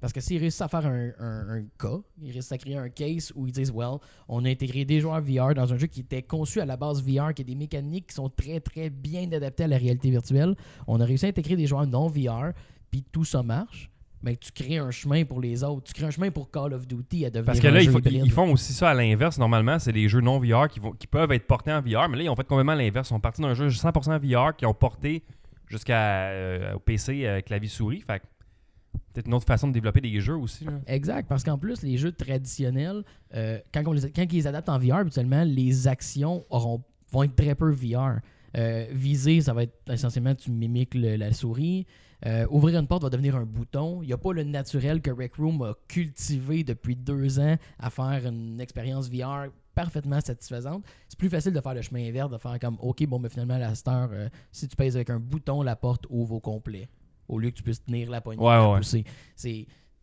Parce 0.00 0.12
que 0.12 0.20
s'ils 0.20 0.38
réussissent 0.38 0.62
à 0.62 0.68
faire 0.68 0.86
un 0.86 1.62
cas, 1.78 1.98
ils 2.20 2.32
réussissent 2.32 2.52
à 2.52 2.58
créer 2.58 2.76
un 2.76 2.88
case 2.88 3.32
où 3.36 3.46
ils 3.46 3.52
disent, 3.52 3.70
well, 3.70 3.98
on 4.28 4.44
a 4.44 4.48
intégré 4.48 4.84
des 4.84 5.00
joueurs 5.00 5.20
VR 5.20 5.54
dans 5.54 5.72
un 5.72 5.76
jeu 5.76 5.86
qui 5.86 6.00
était 6.00 6.22
conçu 6.22 6.60
à 6.60 6.64
la 6.64 6.76
base 6.76 7.02
VR, 7.02 7.32
qui 7.32 7.42
a 7.42 7.44
des 7.44 7.54
mécaniques 7.54 8.08
qui 8.08 8.14
sont 8.14 8.28
très 8.28 8.58
très 8.58 8.90
bien 8.90 9.30
adaptées 9.30 9.64
à 9.64 9.68
la 9.68 9.78
réalité 9.78 10.10
virtuelle. 10.10 10.56
On 10.88 11.00
a 11.00 11.04
réussi 11.04 11.26
à 11.26 11.28
intégrer 11.28 11.54
des 11.54 11.66
joueurs 11.66 11.86
non 11.86 12.08
VR, 12.08 12.52
puis 12.90 13.04
tout 13.12 13.24
ça 13.24 13.44
marche. 13.44 13.91
Mais 14.22 14.36
tu 14.36 14.52
crées 14.52 14.78
un 14.78 14.90
chemin 14.90 15.24
pour 15.24 15.40
les 15.40 15.64
autres. 15.64 15.82
Tu 15.84 15.94
crées 15.94 16.06
un 16.06 16.10
chemin 16.10 16.30
pour 16.30 16.50
Call 16.50 16.72
of 16.74 16.86
Duty 16.86 17.26
à 17.26 17.30
devenir 17.30 17.44
Parce 17.46 17.58
que 17.60 17.66
un 17.66 17.70
là, 17.72 17.80
ils, 17.82 17.86
jeu 17.86 17.90
font- 17.92 17.98
hybride. 17.98 18.22
ils 18.24 18.30
font 18.30 18.52
aussi 18.52 18.72
ça 18.72 18.90
à 18.90 18.94
l'inverse. 18.94 19.36
Normalement, 19.38 19.78
c'est 19.78 19.90
les 19.92 20.08
jeux 20.08 20.20
non 20.20 20.38
VR 20.38 20.68
qui, 20.68 20.78
vont, 20.78 20.92
qui 20.92 21.06
peuvent 21.08 21.32
être 21.32 21.46
portés 21.46 21.72
en 21.72 21.80
VR. 21.80 22.08
Mais 22.08 22.18
là, 22.18 22.22
ils 22.24 22.28
ont 22.30 22.36
fait 22.36 22.46
complètement 22.46 22.74
l'inverse. 22.74 23.08
Ils 23.08 23.14
sont 23.14 23.20
partis 23.20 23.42
d'un 23.42 23.54
jeu 23.54 23.68
100% 23.68 24.18
VR 24.20 24.56
qui 24.56 24.64
ont 24.66 24.74
porté 24.74 25.24
jusqu'à 25.68 26.26
euh, 26.28 26.74
au 26.74 26.78
PC 26.78 27.24
euh, 27.26 27.40
clavier-souris. 27.40 28.02
Fait 28.06 28.22
peut-être 29.12 29.26
une 29.26 29.34
autre 29.34 29.46
façon 29.46 29.68
de 29.68 29.72
développer 29.72 30.00
des 30.00 30.20
jeux 30.20 30.36
aussi. 30.36 30.64
là. 30.64 30.72
Exact, 30.86 31.26
parce 31.28 31.42
qu'en 31.44 31.58
plus, 31.58 31.82
les 31.82 31.96
jeux 31.98 32.12
traditionnels, 32.12 33.02
euh, 33.34 33.58
quand, 33.72 33.82
on 33.86 33.92
les, 33.92 34.10
quand 34.10 34.22
ils 34.30 34.36
les 34.36 34.46
adaptent 34.46 34.68
en 34.68 34.78
VR, 34.78 34.96
habituellement, 34.96 35.44
les 35.44 35.88
actions 35.88 36.44
auront, 36.50 36.82
vont 37.10 37.22
être 37.24 37.34
très 37.36 37.54
peu 37.54 37.70
VR. 37.70 38.20
Euh, 38.56 38.86
viser, 38.92 39.40
ça 39.40 39.54
va 39.54 39.62
être 39.64 39.74
essentiellement, 39.90 40.34
tu 40.34 40.50
mimiques 40.50 40.94
le- 40.94 41.16
la 41.16 41.32
souris. 41.32 41.86
Euh, 42.24 42.46
ouvrir 42.50 42.78
une 42.78 42.86
porte 42.86 43.02
va 43.02 43.10
devenir 43.10 43.34
un 43.36 43.44
bouton. 43.44 44.00
Il 44.02 44.06
n'y 44.06 44.12
a 44.12 44.18
pas 44.18 44.32
le 44.32 44.44
naturel 44.44 45.00
que 45.02 45.10
Rec 45.10 45.34
Room 45.36 45.60
a 45.62 45.74
cultivé 45.88 46.62
depuis 46.62 46.94
deux 46.94 47.40
ans 47.40 47.56
à 47.78 47.90
faire 47.90 48.26
une 48.26 48.60
expérience 48.60 49.08
VR 49.10 49.46
parfaitement 49.74 50.20
satisfaisante. 50.20 50.84
C'est 51.08 51.18
plus 51.18 51.28
facile 51.30 51.52
de 51.52 51.60
faire 51.60 51.74
le 51.74 51.82
chemin 51.82 52.06
inverse, 52.06 52.30
de 52.30 52.38
faire 52.38 52.58
comme, 52.60 52.76
OK, 52.80 53.04
bon, 53.06 53.18
mais 53.18 53.28
finalement, 53.28 53.54
à 53.54 53.58
la 53.58 53.74
cette 53.74 53.88
heure, 53.88 54.10
euh, 54.12 54.28
si 54.52 54.68
tu 54.68 54.76
pèses 54.76 54.94
avec 54.94 55.10
un 55.10 55.18
bouton, 55.18 55.62
la 55.62 55.74
porte 55.74 56.04
ouvre 56.10 56.34
au 56.36 56.40
complet. 56.40 56.88
Au 57.28 57.38
lieu 57.38 57.50
que 57.50 57.56
tu 57.56 57.62
puisses 57.62 57.82
tenir 57.84 58.10
la 58.10 58.20
poignée 58.20 58.42
Ouais, 58.42 58.76
pousser. 58.78 59.04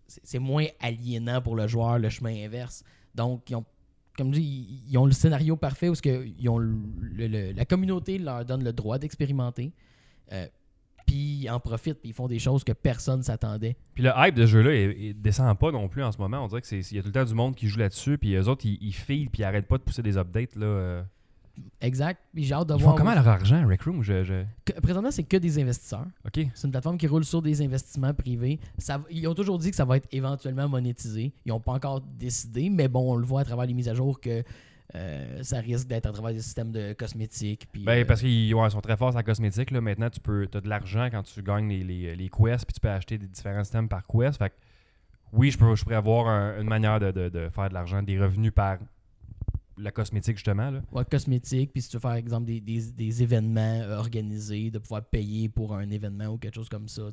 C'est 0.08 0.40
moins 0.40 0.66
aliénant 0.80 1.42
pour 1.42 1.56
le 1.56 1.68
joueur 1.68 2.00
le 2.00 2.10
chemin 2.10 2.34
inverse. 2.46 2.84
Donc, 3.14 3.50
ils 3.50 3.56
ont, 3.56 3.66
comme 4.18 4.34
je 4.34 4.40
dis, 4.40 4.84
ils- 4.90 4.98
ont 4.98 5.06
le 5.06 5.12
scénario 5.12 5.56
parfait 5.56 5.88
où 5.88 5.96
ce 5.96 6.02
que 6.02 6.26
ils 6.26 6.50
ont 6.50 6.58
le- 6.58 6.76
le- 7.00 7.28
le- 7.28 7.52
la 7.52 7.66
communauté 7.66 8.18
leur 8.18 8.44
donne 8.44 8.64
le 8.64 8.74
droit 8.74 8.98
d'expérimenter. 8.98 9.72
Euh, 10.32 10.48
puis 11.10 11.40
ils 11.44 11.50
en 11.50 11.60
profitent, 11.60 12.00
puis 12.00 12.10
ils 12.10 12.14
font 12.14 12.28
des 12.28 12.38
choses 12.40 12.64
que 12.64 12.72
personne 12.74 13.24
s'attendait. 13.24 13.76
Puis 13.96 14.04
le 14.04 14.12
hype 14.16 14.36
de 14.36 14.46
ce 14.46 14.52
jeu-là, 14.52 14.76
il, 14.76 15.04
il 15.06 15.20
descend 15.22 15.58
pas 15.58 15.72
non 15.72 15.88
plus 15.88 16.04
en 16.04 16.12
ce 16.12 16.18
moment. 16.20 16.44
On 16.44 16.48
dirait 16.48 16.62
qu'il 16.62 16.80
y 16.80 17.00
a 17.00 17.02
tout 17.02 17.08
le 17.08 17.14
temps 17.14 17.26
du 17.26 17.34
monde 17.34 17.56
qui 17.56 17.68
joue 17.68 17.80
là-dessus. 17.80 18.18
Puis 18.18 18.36
eux 18.36 18.48
autres, 18.48 18.66
ils, 18.66 18.78
ils 18.82 18.94
filent 18.94 19.30
puis 19.30 19.42
ils 19.42 19.46
arrêtent 19.46 19.68
pas 19.68 19.78
de 19.78 19.84
pousser 19.84 20.04
des 20.04 20.18
updates. 20.18 20.56
Là, 20.56 20.66
euh. 20.66 21.04
Exact. 21.82 22.22
Puis 22.34 22.44
j'ai 22.46 22.54
hâte 22.54 22.68
de 22.70 22.76
Ils 22.76 22.82
voir. 22.82 22.94
font 22.94 22.98
comment 22.98 23.14
leur 23.14 23.28
argent, 23.28 23.68
Rec 23.68 23.82
Room? 23.82 24.02
Je, 24.04 24.24
je- 24.24 24.44
Que- 24.66 24.80
présentement, 24.80 25.12
c'est 25.12 25.24
que 25.24 25.38
des 25.38 25.60
investisseurs. 25.62 26.06
OK. 26.26 26.46
C'est 26.54 26.66
une 26.68 26.72
plateforme 26.72 26.98
qui 26.98 27.08
roule 27.08 27.26
sur 27.26 27.42
des 27.42 27.62
investissements 27.62 28.14
privés. 28.14 28.60
Ça, 28.78 29.02
ils 29.10 29.28
ont 29.28 29.34
toujours 29.36 29.58
dit 29.58 29.70
que 29.70 29.76
ça 29.76 29.86
va 29.86 29.98
être 29.98 30.08
éventuellement 30.12 30.70
monétisé. 30.70 31.34
Ils 31.46 31.50
n'ont 31.50 31.60
pas 31.60 31.74
encore 31.74 32.02
décidé, 32.02 32.70
mais 32.70 32.88
bon, 32.88 33.14
on 33.14 33.16
le 33.16 33.26
voit 33.26 33.42
à 33.42 33.46
travers 33.46 33.66
les 33.66 33.74
mises 33.74 33.90
à 33.90 33.94
jour 33.94 34.20
que 34.22 34.44
euh, 34.96 35.44
ça 35.44 35.60
risque 35.60 35.88
d'être 35.88 36.08
à 36.08 36.12
travers 36.12 36.34
des 36.34 36.42
systèmes 36.42 36.72
de 36.72 36.94
cosmétiques. 36.94 37.68
Puis, 37.72 37.84
Ben, 37.84 38.02
euh, 38.02 38.06
parce 38.06 38.22
qu'ils 38.22 38.54
ouais, 38.56 38.70
sont 38.70 38.82
très 38.82 38.98
forts 38.98 39.12
sur 39.12 39.18
la 39.20 39.24
cosmétique. 39.24 39.72
Là. 39.72 39.82
Maintenant, 39.82 40.10
tu 40.10 40.20
peux 40.20 40.48
as 40.54 40.62
de 40.62 40.68
l'argent 40.70 41.08
quand 41.12 41.24
tu 41.24 41.44
gagnes 41.44 41.70
les, 41.70 41.84
les, 41.84 42.16
les 42.16 42.30
quests, 42.30 42.66
puis 42.66 42.74
tu 42.74 42.80
peux 42.80 42.90
acheter 42.90 43.18
des 43.18 43.28
différents 43.28 43.64
systèmes 43.64 43.88
par 43.88 44.06
quest. 44.08 44.38
Fait 44.38 44.50
que, 44.50 44.56
oui, 45.32 45.52
je, 45.52 45.58
peux, 45.60 45.76
je 45.76 45.84
pourrais 45.84 45.96
avoir 45.96 46.28
un- 46.28 46.60
une 46.60 46.68
manière 46.68 47.00
de, 47.00 47.12
de- 47.12 47.30
de 47.30 47.50
faire 47.50 47.70
de 47.70 47.74
l'argent, 47.76 48.02
des 48.02 48.20
revenus 48.20 48.52
par 48.52 48.78
la 49.80 49.92
cosmétique, 49.92 50.36
justement. 50.38 50.70
Là. 50.72 50.82
Ouais, 50.92 51.04
cosmétique, 51.06 51.72
puis 51.72 51.82
si 51.82 51.90
tu 51.90 51.98
veux 51.98 52.02
faire, 52.02 52.14
exemple, 52.14 52.46
des, 52.46 52.60
des- 52.62 52.92
des 52.92 53.24
événements 53.24 53.82
euh, 53.82 53.98
organisés, 53.98 54.70
de 54.72 54.80
pouvoir 54.80 55.04
payer 55.04 55.50
pour 55.50 55.76
un 55.76 55.90
événement 55.90 56.28
ou 56.28 56.38
quelque 56.38 56.56
chose 56.56 56.70
comme 56.70 56.88
ça, 56.88 57.04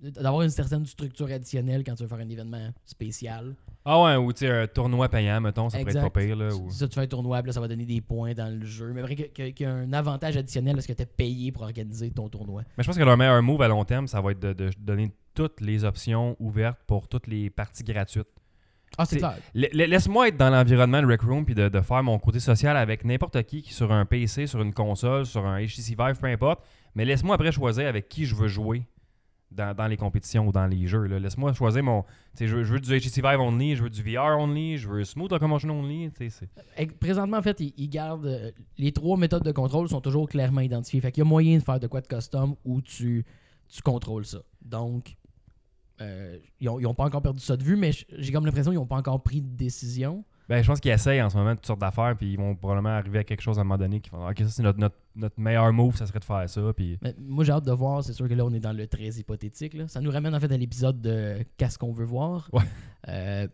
d'avoir 0.00 0.42
une 0.42 0.50
certaine 0.50 0.86
structure 0.86 1.26
additionnelle 1.30 1.84
quand 1.84 1.94
tu 1.94 2.02
veux 2.02 2.08
faire 2.08 2.18
un 2.18 2.28
événement 2.28 2.70
spécial. 2.84 3.54
Ah 3.84 4.02
ouais, 4.02 4.16
ou 4.16 4.32
tu 4.32 4.40
sais, 4.40 4.50
un 4.50 4.66
tournoi 4.66 5.08
payant, 5.08 5.40
mettons, 5.40 5.68
ça 5.70 5.78
pourrait 5.78 5.90
Exact. 5.90 6.06
être 6.06 6.12
pas 6.12 6.20
pire. 6.20 6.36
Là, 6.36 6.54
ou... 6.54 6.70
Ça, 6.70 6.88
tu 6.88 6.94
fais 6.94 7.00
un 7.02 7.06
tournoi, 7.06 7.40
là, 7.42 7.52
ça 7.52 7.60
va 7.60 7.68
donner 7.68 7.86
des 7.86 8.00
points 8.00 8.34
dans 8.34 8.52
le 8.54 8.64
jeu. 8.64 8.92
Mais 8.92 9.14
qu'il 9.16 9.52
y 9.60 9.64
a 9.64 9.72
un 9.72 9.92
avantage 9.92 10.36
additionnel 10.36 10.78
à 10.78 10.80
ce 10.80 10.88
que 10.88 10.92
tu 10.92 11.02
as 11.02 11.06
payé 11.06 11.52
pour 11.52 11.62
organiser 11.62 12.10
ton 12.10 12.28
tournoi. 12.28 12.62
Mais 12.76 12.82
je 12.84 12.88
pense 12.88 12.98
que 12.98 13.02
leur 13.02 13.16
meilleur 13.16 13.42
move 13.42 13.62
à 13.62 13.68
long 13.68 13.84
terme, 13.84 14.06
ça 14.06 14.20
va 14.20 14.32
être 14.32 14.40
de, 14.40 14.52
de 14.52 14.70
donner 14.78 15.12
toutes 15.34 15.60
les 15.60 15.84
options 15.84 16.36
ouvertes 16.40 16.80
pour 16.86 17.08
toutes 17.08 17.26
les 17.26 17.50
parties 17.50 17.84
gratuites. 17.84 18.26
Ah, 18.98 19.06
c'est 19.06 19.18
clair. 19.18 19.36
La- 19.54 19.68
la- 19.72 19.86
Laisse-moi 19.86 20.28
être 20.28 20.36
dans 20.36 20.50
l'environnement 20.50 21.00
de 21.00 21.06
Rec 21.06 21.22
Room 21.22 21.44
puis 21.44 21.54
de, 21.54 21.68
de 21.68 21.80
faire 21.80 22.02
mon 22.02 22.18
côté 22.18 22.40
social 22.40 22.76
avec 22.76 23.04
n'importe 23.04 23.42
qui, 23.44 23.62
qui 23.62 23.72
sur 23.72 23.90
un 23.92 24.04
PC, 24.04 24.46
sur 24.46 24.60
une 24.62 24.74
console, 24.74 25.24
sur 25.26 25.46
un 25.46 25.60
HTC 25.64 25.94
Vive, 25.98 26.16
peu 26.20 26.26
importe. 26.26 26.62
Mais 26.94 27.04
laisse-moi 27.04 27.34
après 27.36 27.52
choisir 27.52 27.86
avec 27.88 28.08
qui 28.08 28.26
je 28.26 28.34
veux 28.34 28.48
jouer 28.48 28.82
dans, 29.52 29.74
dans 29.74 29.86
les 29.86 29.96
compétitions 29.96 30.46
ou 30.48 30.52
dans 30.52 30.66
les 30.66 30.86
jeux. 30.86 31.04
Laisse-moi 31.04 31.52
choisir 31.54 31.82
mon. 31.82 32.02
tu 32.02 32.08
sais, 32.34 32.46
Je 32.46 32.56
veux, 32.56 32.62
je 32.64 32.72
veux 32.74 32.80
du 32.80 32.88
HTC 32.98 33.22
Vive 33.22 33.40
only, 33.40 33.74
je 33.76 33.82
veux 33.84 33.90
du 33.90 34.02
VR 34.02 34.38
only, 34.38 34.76
je 34.76 34.88
veux 34.88 35.04
Smooth 35.04 35.30
Locomotion 35.32 35.70
only. 35.70 36.10
Présentement, 37.00 37.38
en 37.38 37.42
fait, 37.42 37.60
ils, 37.60 37.72
ils 37.76 37.88
gardent. 37.88 38.26
euh, 38.26 38.50
les 38.78 38.92
trois 38.92 39.16
méthodes 39.16 39.44
de 39.44 39.52
contrôle 39.52 39.88
sont 39.88 40.00
toujours 40.00 40.28
clairement 40.28 40.60
identifiées. 40.60 41.00
Fait 41.00 41.12
qu'il 41.12 41.22
y 41.22 41.26
a 41.26 41.28
moyen 41.28 41.58
de 41.58 41.62
faire 41.62 41.80
de 41.80 41.86
quoi 41.86 42.00
de 42.00 42.06
custom 42.06 42.56
où 42.64 42.80
tu, 42.80 43.24
tu 43.68 43.82
contrôles 43.82 44.24
ça. 44.26 44.38
Donc, 44.62 45.16
euh, 46.00 46.38
ils 46.60 46.66
n'ont 46.66 46.94
pas 46.94 47.04
encore 47.04 47.22
perdu 47.22 47.42
ça 47.42 47.56
de 47.56 47.62
vue, 47.64 47.76
mais 47.76 47.90
j'ai 47.92 48.32
comme 48.32 48.46
l'impression 48.46 48.70
qu'ils 48.70 48.80
n'ont 48.80 48.86
pas 48.86 48.96
encore 48.96 49.22
pris 49.22 49.40
de 49.42 49.48
décision. 49.56 50.24
Ben, 50.48 50.62
je 50.62 50.66
pense 50.66 50.80
qu'ils 50.80 50.90
essayent 50.90 51.22
en 51.22 51.30
ce 51.30 51.36
moment 51.36 51.54
toutes 51.54 51.66
sortes 51.66 51.80
d'affaires, 51.80 52.16
puis 52.16 52.32
ils 52.32 52.36
vont 52.36 52.56
probablement 52.56 52.88
arriver 52.88 53.20
à 53.20 53.24
quelque 53.24 53.40
chose 53.40 53.58
à 53.58 53.60
un 53.60 53.64
moment 53.64 53.78
donné 53.78 54.00
qui 54.00 54.10
vont 54.10 54.18
dire, 54.18 54.28
Ok, 54.30 54.38
ça 54.40 54.48
c'est 54.48 54.62
notre, 54.64 54.80
notre, 54.80 54.96
notre 55.14 55.38
meilleur 55.38 55.72
move, 55.72 55.94
ça 55.96 56.06
serait 56.06 56.18
de 56.18 56.24
faire 56.24 56.48
ça. 56.50 56.60
Puis... 56.74 56.98
Mais 57.02 57.14
moi, 57.20 57.44
j'ai 57.44 57.52
hâte 57.52 57.64
de 57.66 57.70
voir. 57.72 58.02
C'est 58.02 58.12
sûr 58.14 58.28
que 58.28 58.34
là, 58.34 58.44
on 58.44 58.52
est 58.52 58.58
dans 58.58 58.72
le 58.72 58.88
très 58.88 59.06
hypothétique. 59.10 59.74
là. 59.74 59.86
Ça 59.86 60.00
nous 60.00 60.10
ramène 60.10 60.34
en 60.34 60.40
fait 60.40 60.50
à 60.50 60.56
l'épisode 60.56 61.00
de 61.00 61.44
Qu'est-ce 61.56 61.78
qu'on 61.78 61.92
veut 61.92 62.04
voir? 62.04 62.50
Ouais. 62.52 62.62
Euh, 63.08 63.46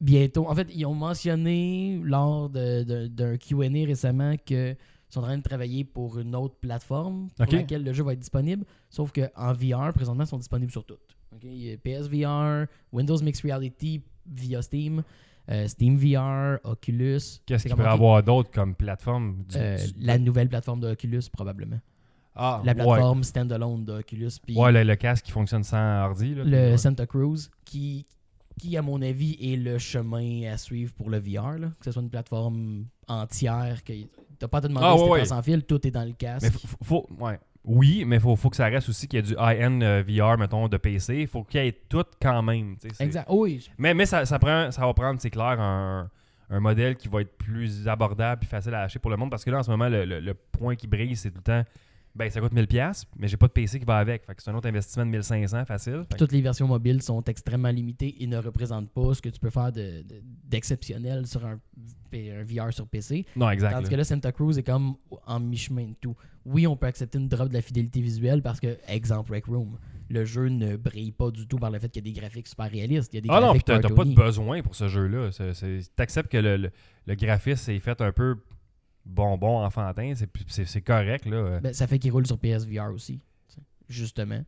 bientôt. 0.00 0.48
En 0.48 0.54
fait, 0.54 0.68
ils 0.74 0.84
ont 0.86 0.94
mentionné 0.94 2.00
lors 2.02 2.48
de- 2.50 2.82
de- 2.84 3.06
d'un 3.06 3.36
QA 3.36 3.68
récemment 3.86 4.34
que 4.44 4.74
sont 5.10 5.20
en 5.20 5.24
train 5.24 5.38
de 5.38 5.42
travailler 5.42 5.84
pour 5.84 6.18
une 6.18 6.34
autre 6.36 6.54
plateforme 6.60 7.28
pour 7.36 7.52
laquelle 7.52 7.84
le 7.84 7.92
jeu 7.92 8.02
va 8.04 8.12
être 8.12 8.20
disponible. 8.20 8.64
Sauf 8.88 9.12
qu'en 9.12 9.52
VR, 9.52 9.92
présentement, 9.92 10.24
ils 10.24 10.28
sont 10.28 10.38
disponibles 10.38 10.72
sur 10.72 10.84
toutes. 10.84 11.16
Ok, 11.34 11.42
il 11.44 11.58
y 11.62 11.72
a 11.72 11.76
PSVR, 11.76 12.66
Windows 12.92 13.18
Mixed 13.22 13.44
Reality 13.44 14.02
via 14.26 14.62
Steam, 14.62 15.02
euh, 15.50 15.66
Steam 15.68 15.96
VR, 15.96 16.58
Oculus. 16.64 17.20
Qu'est-ce 17.46 17.64
qu'il 17.64 17.72
ok, 17.72 17.80
avoir 17.80 18.22
d'autre 18.22 18.50
comme 18.50 18.74
plateforme 18.74 19.44
du- 19.48 19.56
euh, 19.56 19.76
du- 19.76 20.04
La 20.04 20.18
nouvelle 20.18 20.48
plateforme 20.48 20.80
d'Oculus, 20.80 21.22
probablement. 21.32 21.80
Ah, 22.34 22.62
La 22.64 22.72
ouais. 22.72 22.76
plateforme 22.84 23.24
standalone 23.24 23.84
d'Oculus. 23.84 24.30
Ouais, 24.54 24.70
le, 24.72 24.82
le 24.84 24.96
casque 24.96 25.24
qui 25.26 25.32
fonctionne 25.32 25.64
sans 25.64 26.04
ordi. 26.06 26.34
Là, 26.34 26.44
le 26.44 26.50
ouais. 26.72 26.76
Santa 26.76 27.06
Cruz, 27.06 27.50
qui, 27.64 28.06
qui, 28.58 28.76
à 28.76 28.82
mon 28.82 29.02
avis, 29.02 29.36
est 29.40 29.56
le 29.56 29.78
chemin 29.78 30.44
à 30.50 30.56
suivre 30.56 30.92
pour 30.94 31.10
le 31.10 31.18
VR. 31.18 31.58
là. 31.58 31.68
Que 31.78 31.84
ce 31.86 31.92
soit 31.92 32.02
une 32.02 32.10
plateforme 32.10 32.86
entière. 33.08 33.82
Que 33.84 33.92
t'as 34.40 34.48
pas 34.48 34.58
à 34.58 34.60
te 34.62 34.66
demander 34.66 34.86
Ah, 34.88 34.94
si 34.96 35.02
ouais, 35.02 35.06
t'es 35.06 35.12
ouais. 35.12 35.18
pas 35.20 35.24
sans 35.26 35.42
fil, 35.42 35.62
tout 35.64 35.86
est 35.86 35.90
dans 35.92 36.04
le 36.04 36.12
casque. 36.12 36.52
Mais 36.52 36.68
faut, 36.82 37.06
ouais. 37.20 37.38
Oui, 37.64 38.04
mais 38.06 38.18
faut, 38.18 38.34
faut 38.36 38.48
que 38.50 38.56
ça 38.56 38.64
reste 38.66 38.88
aussi 38.88 39.06
qu'il 39.06 39.18
y 39.18 39.20
ait 39.20 39.22
du 39.22 39.34
high-end 39.38 39.78
euh, 39.82 40.02
VR, 40.08 40.38
mettons, 40.38 40.66
de 40.66 40.76
PC. 40.78 41.26
faut 41.26 41.44
qu'il 41.44 41.62
y 41.62 41.68
ait 41.68 41.78
tout 41.88 42.04
quand 42.20 42.42
même. 42.42 42.76
exact. 42.98 43.26
Oui. 43.30 43.70
Mais, 43.78 43.92
mais 43.94 44.06
ça, 44.06 44.24
ça, 44.24 44.38
prend, 44.38 44.70
ça 44.70 44.86
va 44.86 44.94
prendre, 44.94 45.20
c'est 45.20 45.28
clair, 45.30 45.60
un, 45.60 46.08
un 46.48 46.60
modèle 46.60 46.96
qui 46.96 47.08
va 47.08 47.20
être 47.20 47.36
plus 47.36 47.86
abordable 47.86 48.42
et 48.44 48.46
facile 48.46 48.72
à 48.74 48.82
acheter 48.84 48.98
pour 48.98 49.10
le 49.10 49.18
monde. 49.18 49.30
Parce 49.30 49.44
que 49.44 49.50
là, 49.50 49.58
en 49.58 49.62
ce 49.62 49.70
moment, 49.70 49.88
le, 49.90 50.06
le- 50.06 50.20
le 50.20 50.32
point 50.34 50.74
qui 50.74 50.86
brise, 50.86 51.20
c'est 51.20 51.30
tout 51.30 51.36
le 51.36 51.42
temps, 51.42 51.62
ben, 52.14 52.28
ça 52.30 52.40
coûte 52.40 52.52
1000$, 52.52 53.04
mais 53.16 53.28
j'ai 53.28 53.36
pas 53.36 53.46
de 53.46 53.52
PC 53.52 53.78
qui 53.78 53.84
va 53.84 53.98
avec. 53.98 54.24
Fait 54.26 54.34
que 54.34 54.42
c'est 54.42 54.50
un 54.50 54.54
autre 54.54 54.68
investissement 54.68 55.06
de 55.06 55.10
1500 55.10 55.64
facile. 55.64 56.04
Fait 56.08 56.14
que- 56.14 56.18
Toutes 56.18 56.32
les 56.32 56.40
versions 56.40 56.66
mobiles 56.66 57.02
sont 57.02 57.22
extrêmement 57.24 57.70
limitées 57.70 58.22
et 58.22 58.26
ne 58.26 58.36
représentent 58.38 58.90
pas 58.90 59.14
ce 59.14 59.22
que 59.22 59.28
tu 59.28 59.38
peux 59.38 59.50
faire 59.50 59.70
de- 59.72 60.02
de- 60.02 60.22
d'exceptionnel 60.48 61.26
sur 61.26 61.44
un, 61.46 61.58
un 62.12 62.44
VR 62.44 62.72
sur 62.72 62.86
PC. 62.88 63.24
non, 63.36 63.48
exact. 63.50 63.70
Tandis 63.72 63.84
là. 63.84 63.90
que 63.90 63.94
là, 63.96 64.04
Santa 64.04 64.32
Cruz 64.32 64.58
est 64.58 64.62
comme 64.64 64.96
en 65.26 65.40
mi-chemin 65.40 65.88
de 65.88 65.94
tout. 66.00 66.16
Oui, 66.44 66.66
on 66.66 66.76
peut 66.76 66.86
accepter 66.86 67.18
une 67.18 67.28
drop 67.28 67.48
de 67.48 67.54
la 67.54 67.62
fidélité 67.62 68.00
visuelle 68.00 68.42
parce 68.42 68.58
que, 68.60 68.76
exemple, 68.88 69.32
Rec 69.32 69.44
Room, 69.46 69.78
le 70.08 70.24
jeu 70.24 70.48
ne 70.48 70.76
brille 70.76 71.12
pas 71.12 71.30
du 71.30 71.46
tout 71.46 71.58
par 71.58 71.70
le 71.70 71.78
fait 71.78 71.88
qu'il 71.88 72.04
y 72.04 72.10
a 72.10 72.12
des 72.12 72.18
graphiques 72.20 72.48
super 72.48 72.68
réalistes. 72.70 73.12
Il 73.12 73.16
y 73.16 73.18
a 73.18 73.20
des 73.22 73.28
Ah 73.30 73.40
non, 73.40 73.52
puis 73.52 73.62
t'as 73.62 73.78
t'as 73.78 73.88
pas 73.90 74.04
de 74.04 74.14
besoin 74.14 74.62
pour 74.62 74.74
ce 74.74 74.88
jeu-là. 74.88 75.30
C'est- 75.30 75.54
c'est- 75.54 75.94
T'acceptes 75.94 76.30
que 76.32 76.38
le, 76.38 76.56
le, 76.56 76.70
le 77.06 77.14
graphisme 77.14 77.70
est 77.70 77.78
fait 77.78 78.00
un 78.00 78.10
peu 78.10 78.36
bonbon, 79.10 79.64
enfantin. 79.64 80.14
C'est- 80.14 80.80
correct, 80.80 81.26
là. 81.26 81.60
Ben, 81.60 81.72
ça 81.72 81.86
fait 81.86 81.98
qu'il 81.98 82.12
roule 82.12 82.26
sur 82.26 82.38
PSVR 82.38 82.92
aussi, 82.92 83.20
justement. 83.88 84.42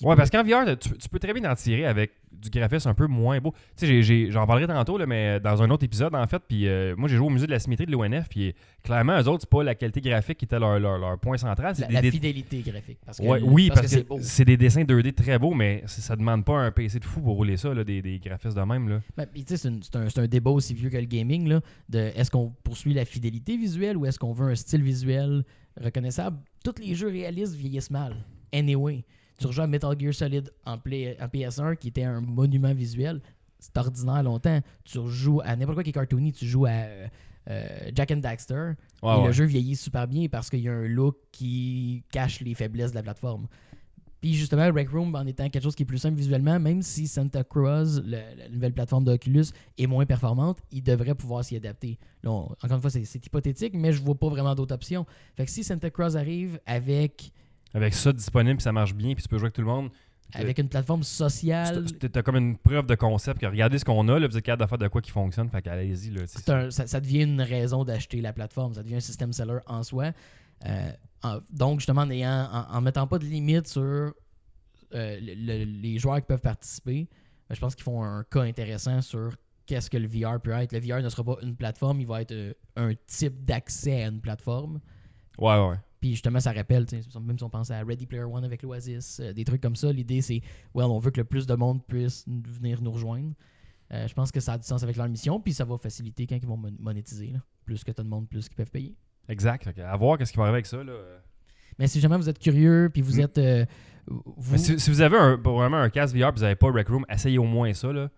Ouais, 0.00 0.14
peut- 0.14 0.16
parce 0.16 0.30
qu'en 0.30 0.42
VR, 0.42 0.76
tu, 0.78 0.90
tu 0.96 1.08
peux 1.08 1.18
très 1.18 1.32
bien 1.34 1.48
en 1.50 1.54
tirer 1.54 1.86
avec 1.86 2.12
du 2.32 2.48
graphisme 2.50 2.88
un 2.88 2.94
peu 2.94 3.06
moins 3.06 3.38
beau. 3.40 3.52
Tu 3.76 4.02
sais, 4.02 4.30
j'en 4.30 4.46
parlerai 4.46 4.66
tantôt, 4.66 4.96
là, 4.96 5.06
mais 5.06 5.38
dans 5.38 5.62
un 5.62 5.70
autre 5.70 5.84
épisode, 5.84 6.14
en 6.14 6.26
fait, 6.26 6.42
puis 6.48 6.66
euh, 6.66 6.96
moi, 6.96 7.08
j'ai 7.08 7.16
joué 7.16 7.26
au 7.26 7.30
musée 7.30 7.46
de 7.46 7.52
la 7.52 7.58
symétrie 7.58 7.84
de 7.86 7.92
l'ONF, 7.92 8.28
puis 8.28 8.54
clairement, 8.82 9.20
eux 9.20 9.28
autres, 9.28 9.42
c'est 9.42 9.50
pas 9.50 9.62
la 9.62 9.74
qualité 9.74 10.00
graphique 10.00 10.38
qui 10.38 10.46
était 10.46 10.58
leur, 10.58 10.80
leur, 10.80 10.98
leur 10.98 11.18
point 11.18 11.36
central. 11.36 11.74
la, 11.78 11.86
des 11.86 11.92
la 11.94 12.00
dé- 12.00 12.10
fidélité 12.10 12.60
graphique. 12.62 12.98
Parce 13.04 13.18
que, 13.18 13.22
Ouais, 13.22 13.40
oui, 13.44 13.68
parce, 13.68 13.94
que 13.94 14.04
c'est 14.22 14.44
des 14.46 14.56
dessins 14.56 14.82
2D 14.82 15.12
très 15.12 15.38
beaux, 15.38 15.52
mais 15.54 15.82
ça 15.86 16.16
demande 16.16 16.44
pas 16.44 16.54
un 16.58 16.72
PC 16.72 16.98
de 16.98 17.04
fou 17.04 17.20
pour 17.20 17.36
rouler 17.36 17.56
ça, 17.58 17.72
là, 17.74 17.84
des, 17.84 18.00
des 18.02 18.18
graphismes 18.18 18.58
de 18.58 18.64
même. 18.64 18.88
Là. 18.88 19.00
Ben, 19.16 19.26
puis 19.26 19.44
tu 19.44 19.56
sais, 19.56 19.70
c'est 19.82 20.18
un, 20.18 20.26
débat 20.26 20.50
aussi 20.50 20.72
vieux 20.74 20.88
que 20.88 20.96
le 20.96 21.04
gaming. 21.04 21.46
Là, 21.48 21.60
de 21.90 21.98
est-ce 22.16 22.30
qu'on 22.30 22.48
poursuit 22.64 22.94
la 22.94 23.04
fidélité 23.04 23.56
visuelle 23.58 23.96
ou 23.98 24.06
est-ce 24.06 24.18
qu'on 24.18 24.32
veut 24.32 24.50
un 24.50 24.54
style 24.54 24.82
visuel 24.82 25.44
reconnaissable? 25.80 26.38
Tous 26.64 26.74
les 26.80 26.94
jeux 26.94 27.08
réalistes 27.08 27.54
vieillissent 27.54 27.90
mal. 27.90 28.16
Anyway, 28.54 29.04
tu 29.42 29.46
rejoues 29.48 29.62
à 29.62 29.66
Metal 29.66 29.94
Gear 29.98 30.14
Solid 30.14 30.50
en, 30.64 30.78
play- 30.78 31.16
en 31.20 31.26
PS1 31.26 31.76
qui 31.76 31.88
était 31.88 32.04
un 32.04 32.20
monument 32.20 32.72
visuel. 32.72 33.20
C'est 33.58 33.76
ordinaire 33.76 34.22
longtemps. 34.22 34.60
Tu 34.84 34.98
rejoues 34.98 35.40
à 35.44 35.54
n'importe 35.56 35.76
quoi 35.76 35.82
qui 35.84 35.90
est 35.90 35.92
cartoony. 35.92 36.32
Tu 36.32 36.46
joues 36.46 36.66
à 36.66 36.70
euh, 36.70 37.06
euh, 37.50 37.90
Jack 37.94 38.10
and 38.10 38.16
Daxter. 38.16 38.72
Ouais, 39.02 39.14
et 39.14 39.18
ouais. 39.20 39.26
le 39.26 39.32
jeu 39.32 39.44
vieillit 39.44 39.76
super 39.76 40.08
bien 40.08 40.26
parce 40.28 40.50
qu'il 40.50 40.60
y 40.60 40.68
a 40.68 40.72
un 40.72 40.86
look 40.88 41.16
qui 41.30 42.02
cache 42.10 42.40
les 42.40 42.54
faiblesses 42.54 42.90
de 42.90 42.96
la 42.96 43.02
plateforme. 43.02 43.46
Puis 44.20 44.34
justement, 44.34 44.70
Rec 44.72 44.88
Room, 44.90 45.12
en 45.16 45.26
étant 45.26 45.48
quelque 45.50 45.64
chose 45.64 45.74
qui 45.74 45.82
est 45.82 45.86
plus 45.86 45.98
simple 45.98 46.16
visuellement, 46.16 46.60
même 46.60 46.80
si 46.82 47.08
Santa 47.08 47.42
Cruz, 47.42 48.00
le- 48.04 48.18
la 48.38 48.48
nouvelle 48.48 48.72
plateforme 48.72 49.02
d'Oculus, 49.02 49.46
est 49.76 49.86
moins 49.88 50.06
performante, 50.06 50.58
il 50.70 50.80
devrait 50.84 51.16
pouvoir 51.16 51.44
s'y 51.44 51.56
adapter. 51.56 51.98
Là, 52.22 52.30
on- 52.30 52.44
encore 52.62 52.72
une 52.76 52.80
fois, 52.80 52.90
c'est 52.90 53.04
c'est 53.04 53.24
hypothétique, 53.26 53.74
mais 53.74 53.92
je 53.92 54.00
vois 54.00 54.14
pas 54.14 54.28
vraiment 54.28 54.54
d'autres 54.54 54.74
options. 54.74 55.06
Fait 55.36 55.44
que 55.44 55.50
si 55.50 55.64
Santa 55.64 55.90
Cruz 55.90 56.14
arrive 56.16 56.60
avec, 56.66 57.32
Avec 57.74 57.94
ça 57.94 58.12
disponible, 58.12 58.56
puis 58.56 58.64
ça 58.64 58.72
marche 58.72 58.94
bien, 58.94 59.14
puis 59.14 59.22
tu 59.22 59.28
peux 59.28 59.38
jouer 59.38 59.46
avec 59.46 59.54
tout 59.54 59.62
le 59.62 59.66
monde. 59.66 59.90
avec 60.34 60.58
une 60.58 60.68
plateforme 60.68 61.02
sociale, 61.02 61.84
Tu 62.00 62.18
as 62.18 62.22
comme 62.22 62.36
une 62.36 62.56
preuve 62.56 62.86
de 62.86 62.94
concept 62.94 63.38
que 63.40 63.46
regardez 63.46 63.78
ce 63.78 63.84
qu'on 63.84 64.08
a, 64.08 64.18
là, 64.18 64.26
vous 64.26 64.36
êtes 64.38 64.44
capable 64.44 64.62
de 64.64 64.68
faire 64.68 64.78
de 64.78 64.88
quoi 64.88 65.02
qui 65.02 65.10
fonctionne, 65.10 65.50
fait 65.50 65.60
qu'allez-y. 65.60 66.10
un- 66.48 66.70
ça, 66.70 66.86
ça 66.86 67.00
devient 67.00 67.22
une 67.24 67.42
raison 67.42 67.84
d'acheter 67.84 68.20
la 68.22 68.32
plateforme. 68.32 68.72
Ça 68.74 68.82
devient 68.82 68.96
un 68.96 69.00
système 69.00 69.32
seller 69.34 69.58
en 69.66 69.82
soi. 69.82 70.12
Euh, 70.64 70.90
en- 71.22 71.40
donc, 71.50 71.80
justement, 71.80 72.02
en, 72.02 72.10
ayant, 72.10 72.48
en, 72.50 72.76
en 72.76 72.80
mettant 72.80 73.06
pas 73.06 73.18
de 73.18 73.24
limite 73.24 73.66
sur 73.68 73.82
euh, 73.82 74.12
le- 74.92 75.34
le- 75.34 75.64
les 75.64 75.98
joueurs 75.98 76.16
qui 76.20 76.26
peuvent 76.26 76.40
participer, 76.40 77.08
ben, 77.48 77.54
je 77.54 77.60
pense 77.60 77.74
qu'ils 77.74 77.84
font 77.84 78.02
un 78.04 78.24
cas 78.24 78.42
intéressant 78.42 79.00
sur 79.02 79.34
qu'est-ce 79.66 79.88
que 79.90 79.96
le 79.98 80.06
VR 80.08 80.40
peut 80.40 80.50
être. 80.52 80.72
Le 80.72 80.80
VR 80.80 81.02
ne 81.02 81.08
sera 81.08 81.24
pas 81.24 81.36
une 81.42 81.56
plateforme, 81.56 82.00
il 82.00 82.06
va 82.06 82.22
être 82.22 82.32
euh, 82.32 82.52
un 82.76 82.92
type 83.06 83.44
d'accès 83.44 84.02
à 84.04 84.08
une 84.08 84.20
plateforme. 84.20 84.80
Ouais, 85.38 85.58
ouais. 85.68 85.76
Puis 86.02 86.10
justement, 86.10 86.40
ça 86.40 86.52
rappelle, 86.52 86.84
même 87.24 87.38
si 87.38 87.44
on 87.44 87.48
pense 87.48 87.70
à 87.70 87.82
Ready 87.82 88.06
Player 88.06 88.24
One 88.24 88.44
avec 88.44 88.62
l'Oasis, 88.62 89.20
euh, 89.20 89.32
des 89.32 89.44
trucs 89.44 89.60
comme 89.62 89.76
ça, 89.76 89.90
l'idée 89.92 90.20
c'est, 90.20 90.42
well, 90.74 90.86
on 90.86 90.98
veut 90.98 91.12
que 91.12 91.20
le 91.20 91.24
plus 91.24 91.46
de 91.46 91.54
monde 91.54 91.80
puisse 91.86 92.26
venir 92.28 92.82
nous 92.82 92.90
rejoindre. 92.90 93.32
Euh, 93.92 94.08
je 94.08 94.12
pense 94.12 94.32
que 94.32 94.40
ça 94.40 94.54
a 94.54 94.58
du 94.58 94.66
sens 94.66 94.82
avec 94.82 94.96
leur 94.96 95.08
mission, 95.08 95.40
puis 95.40 95.52
ça 95.52 95.64
va 95.64 95.78
faciliter 95.78 96.26
quand 96.26 96.34
ils 96.36 96.46
vont 96.46 96.56
mon- 96.56 96.74
monétiser. 96.80 97.28
là. 97.28 97.38
Plus 97.64 97.84
que 97.84 97.92
tu 97.92 98.02
de 98.02 98.08
monde, 98.08 98.28
plus 98.28 98.48
qu'ils 98.48 98.56
peuvent 98.56 98.70
payer. 98.70 98.96
Exact. 99.28 99.68
À 99.78 99.96
voir 99.96 100.18
qu'est-ce 100.18 100.32
qui 100.32 100.38
va 100.38 100.42
arriver 100.44 100.56
avec 100.56 100.66
ça. 100.66 100.82
Là. 100.82 100.92
Mais 101.78 101.86
si 101.86 102.00
jamais 102.00 102.16
vous 102.16 102.28
êtes 102.28 102.38
curieux, 102.40 102.90
puis 102.92 103.00
vous 103.00 103.18
Mm. 103.18 103.20
êtes. 103.20 103.38
euh, 103.38 103.64
vous... 104.08 104.58
Si, 104.58 104.80
si 104.80 104.90
vous 104.90 105.00
avez 105.02 105.16
un, 105.16 105.36
vraiment 105.36 105.76
un 105.76 105.88
casque 105.88 106.16
VR 106.16 106.28
et 106.28 106.32
vous 106.32 106.40
n'avez 106.40 106.56
pas 106.56 106.70
Rec 106.72 106.88
Room, 106.88 107.06
essayez 107.08 107.38
au 107.38 107.44
moins 107.44 107.72
ça. 107.74 107.92
Là. 107.92 108.10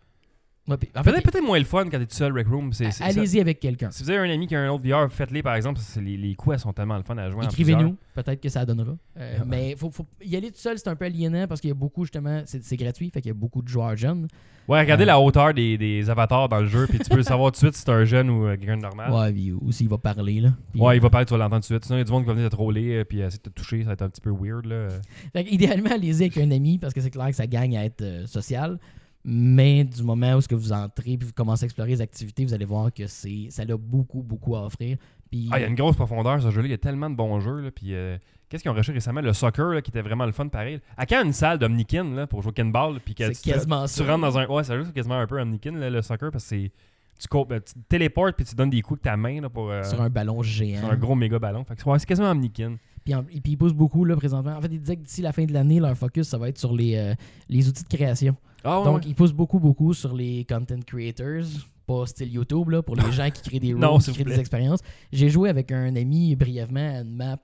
Ouais, 0.66 0.78
puis 0.78 0.88
en 0.97 1.02
fait, 1.02 1.11
Peut-être 1.12 1.30
peut-être 1.30 1.44
moins 1.44 1.59
le 1.59 1.64
fun 1.66 1.85
quand 1.85 1.99
t'es 1.99 2.06
tout 2.06 2.14
seul 2.14 2.33
Rec 2.33 2.47
Room. 2.49 2.73
c'est- 2.73 2.90
c'est- 2.90 3.04
allez-y 3.04 3.38
avec 3.38 3.61
quelqu'un. 3.61 3.90
Si 3.90 4.02
vous 4.02 4.09
avez 4.11 4.18
un 4.21 4.33
ami 4.35 4.47
qui 4.47 4.56
a 4.56 4.61
un 4.62 4.71
autre 4.71 4.83
VR, 4.83 5.12
faites-les 5.12 5.42
par 5.42 5.54
exemple. 5.56 5.78
les, 6.00 6.16
les 6.16 6.35
coups 6.35 6.54
elles 6.54 6.61
sont 6.61 6.73
tellement 6.73 6.97
le 6.97 7.02
fun 7.02 7.18
à 7.18 7.28
jouer. 7.30 7.44
en 7.44 7.49
Écrivez-nous, 7.49 7.97
peut-être 8.14 8.40
que 8.40 8.49
ça 8.49 8.64
donnera. 8.64 8.92
Euh, 9.18 9.38
Ouais. 9.40 9.44
Mais 9.47 9.76
faut, 9.76 9.90
faut 9.90 10.06
y 10.25 10.35
aller 10.37 10.50
tout 10.50 10.59
seul, 10.59 10.78
c'est 10.78 10.88
un 10.88 10.97
peu 10.97 11.04
aliénant 11.04 11.47
parce 11.47 11.61
qu'il 11.61 11.68
y 11.68 11.73
a 11.73 11.75
beaucoup, 11.75 12.04
justement, 12.04 12.42
c'est 12.47 12.64
c'est 12.64 12.76
gratuit, 12.78 13.11
fait 13.11 13.21
qu'il 13.21 13.28
y 13.28 13.33
a 13.33 13.35
beaucoup 13.35 13.61
de 13.61 13.68
joueurs 13.68 13.94
jeunes. 13.97 14.26
plusieurs. 14.28 14.40
Ouais, 14.66 14.80
regardez 14.80 15.02
Euh. 15.02 15.09
la 15.09 15.21
hauteur 15.21 15.52
des, 15.52 15.76
des 15.76 16.09
avatars 16.09 16.49
dans 16.49 16.61
le 16.61 16.66
jeu, 16.66 16.87
puis 16.88 16.99
tu 16.99 17.11
peux 17.11 17.23
savoir 17.23 17.50
tout 17.52 17.56
de 17.56 17.66
suite 17.66 17.75
si 17.75 17.83
c'est 17.83 17.90
un 17.90 18.06
jeune 18.06 18.30
ou 18.30 18.47
euh, 18.47 18.56
quelqu'un 18.56 18.78
de 18.78 18.83
normal. 18.83 19.12
Ouais, 19.12 19.30
puis 19.35 19.52
aussi 19.52 19.85
il 19.85 19.90
va 19.90 19.99
parler. 19.99 20.40
Là. 20.40 20.54
Puis, 20.73 20.80
Ouais, 20.80 20.97
il 20.97 21.02
va 21.02 21.11
parler, 21.11 21.26
tu 21.26 21.33
vas 21.35 21.38
l'entendre 21.38 21.56
tout 21.62 21.75
de 21.75 21.75
suite. 21.78 21.85
Sinon, 21.85 21.97
il 21.99 22.00
y 22.00 22.00
a 22.00 22.04
du 22.04 22.12
monde 22.12 22.23
qui 22.23 22.28
va 22.28 22.33
venir 22.33 22.49
te 22.49 22.54
troller 22.56 22.94
euh, 23.00 23.04
puis 23.04 23.21
essayer 23.21 23.37
de 23.44 23.50
te 23.50 23.54
toucher, 23.54 23.80
ça 23.80 23.88
va 23.88 23.92
être 23.92 24.00
un 24.02 24.09
petit 24.09 24.23
peu 24.23 24.30
weird. 24.30 24.64
Là. 24.64 24.88
Fait 25.35 25.44
que, 25.44 25.50
idéalement, 25.50 25.90
allez-y 25.90 26.23
avec 26.23 26.38
un 26.38 26.50
ami 26.50 26.78
parce 26.78 26.94
que 26.94 27.02
c'est 27.02 27.11
clair 27.11 27.26
que 27.26 27.35
ça 27.37 27.47
gagne 27.47 27.76
à 27.76 27.85
être 27.85 28.00
euh, 28.00 28.26
social. 28.26 28.78
Mais 29.24 29.84
du 29.84 30.02
moment 30.02 30.34
où 30.34 30.40
ce 30.40 30.48
que 30.48 30.54
vous 30.54 30.72
entrez 30.72 31.16
puis 31.16 31.26
vous 31.26 31.32
commencez 31.32 31.64
à 31.64 31.66
explorer 31.66 31.90
les 31.90 32.00
activités, 32.02 32.44
vous 32.44 32.52
allez 32.52 32.64
voir 32.66 32.92
que 32.92 33.06
c'est 33.06 33.46
ça 33.50 33.62
a 33.62 33.76
beaucoup, 33.76 34.22
beaucoup 34.22 34.54
à 34.56 34.64
offrir. 34.66 34.98
Puis, 35.30 35.48
Ah, 35.50 35.58
il 35.58 35.62
y 35.62 35.64
a 35.64 35.68
une 35.68 35.74
grosse 35.74 35.96
profondeur, 35.96 36.40
ce 36.42 36.50
jeu-là. 36.50 36.66
Il 36.68 36.70
y 36.70 36.74
a 36.74 36.78
tellement 36.78 37.08
de 37.08 37.14
bons 37.16 37.40
jeux. 37.40 37.60
Là, 37.60 37.70
puis, 37.70 37.94
euh, 37.94 38.18
qu'est-ce 38.48 38.62
qu'ils 38.62 38.70
ont 38.70 38.74
reçu 38.74 38.90
récemment? 38.92 39.22
Le 39.22 39.32
soccer, 39.32 39.68
là, 39.68 39.80
qui 39.82 39.90
était 39.90 40.02
vraiment 40.02 40.26
le 40.26 40.32
fun 40.32 40.46
pareil. 40.48 40.78
À 40.96 41.06
quand 41.06 41.24
une 41.24 41.32
salle 41.32 41.58
d'Omnikin 41.58 42.26
pour 42.26 42.42
jouer 42.42 42.52
au 42.60 42.64
Ball 42.70 43.00
puis 43.00 43.14
que 43.14 43.32
c'est 43.32 43.42
tu, 43.42 43.50
quasiment 43.50 43.86
tu 43.86 43.94
ça. 43.94 44.04
rentres 44.04 44.20
dans 44.20 44.38
un. 44.38 44.46
Ouais, 44.46 44.62
ça 44.62 44.76
joue 44.78 44.92
quasiment 44.92 45.18
un 45.18 45.26
peu 45.26 45.40
Omnikin, 45.40 45.72
là, 45.72 45.88
le 45.88 46.02
soccer, 46.02 46.30
parce 46.30 46.44
que 46.44 46.50
c'est. 46.50 46.70
Tu, 47.18 47.28
ben, 47.48 47.60
tu 47.60 47.74
te 47.74 47.78
téléportes 47.88 48.34
puis 48.36 48.44
tu 48.44 48.54
donnes 48.56 48.70
des 48.70 48.82
coups 48.82 48.98
avec 48.98 49.04
ta 49.04 49.16
main 49.16 49.40
là, 49.40 49.48
pour. 49.48 49.70
euh, 49.70 49.82
sur 49.84 50.02
un 50.02 50.10
ballon 50.10 50.42
géant. 50.42 50.80
sur 50.80 50.90
un 50.90 50.96
gros 50.96 51.14
méga 51.14 51.38
ballon. 51.38 51.64
Fait 51.64 51.76
que, 51.76 51.88
ouais, 51.88 51.98
c'est 51.98 52.06
quasiment 52.06 52.30
Omnikin. 52.30 52.76
Puis, 53.04 53.14
en- 53.14 53.25
et 53.32 53.40
puis 53.40 53.52
ils 53.52 53.56
poussent 53.56 53.73
beaucoup 53.75 54.04
là, 54.04 54.16
présentement. 54.16 54.56
En 54.56 54.61
fait, 54.61 54.68
ils 54.73 54.80
disaient 54.80 54.96
que 54.96 55.02
d'ici 55.04 55.20
la 55.23 55.32
fin 55.32 55.44
de 55.44 55.52
l'année, 55.52 55.78
leur 55.80 55.96
focus, 55.96 56.28
ça 56.28 56.38
va 56.38 56.49
être 56.49 56.58
sur 56.58 56.73
les, 56.75 56.96
euh, 56.96 57.14
les 57.49 57.68
outils 57.68 57.84
de 57.84 57.88
création. 57.96 58.34
Ah, 58.64 58.78
ouais, 58.78 58.84
Donc, 58.87 58.96
ouais. 58.96 59.02
ils 59.06 59.14
poussent 59.14 59.32
beaucoup, 59.32 59.58
beaucoup 59.61 59.92
sur 59.92 60.14
les 60.14 60.44
content 60.44 60.80
creators. 60.87 61.44
Pas 61.87 62.06
style 62.06 62.32
YouTube, 62.32 62.70
là, 62.70 62.82
pour 62.82 62.96
les 62.96 63.02
gens 63.12 63.28
qui 63.30 63.42
créent 63.42 63.61
des 63.61 63.75
Non, 63.75 63.92
rooms, 63.92 64.00
qui 64.00 64.12
créent 64.12 64.25
des 64.25 64.40
expériences. 64.40 64.80
J'ai 65.12 65.28
joué 65.28 65.50
avec 65.50 65.70
un 65.70 65.94
ami 65.96 66.34
brièvement 66.34 66.80
à 66.80 67.00
une 67.02 67.14
map, 67.14 67.37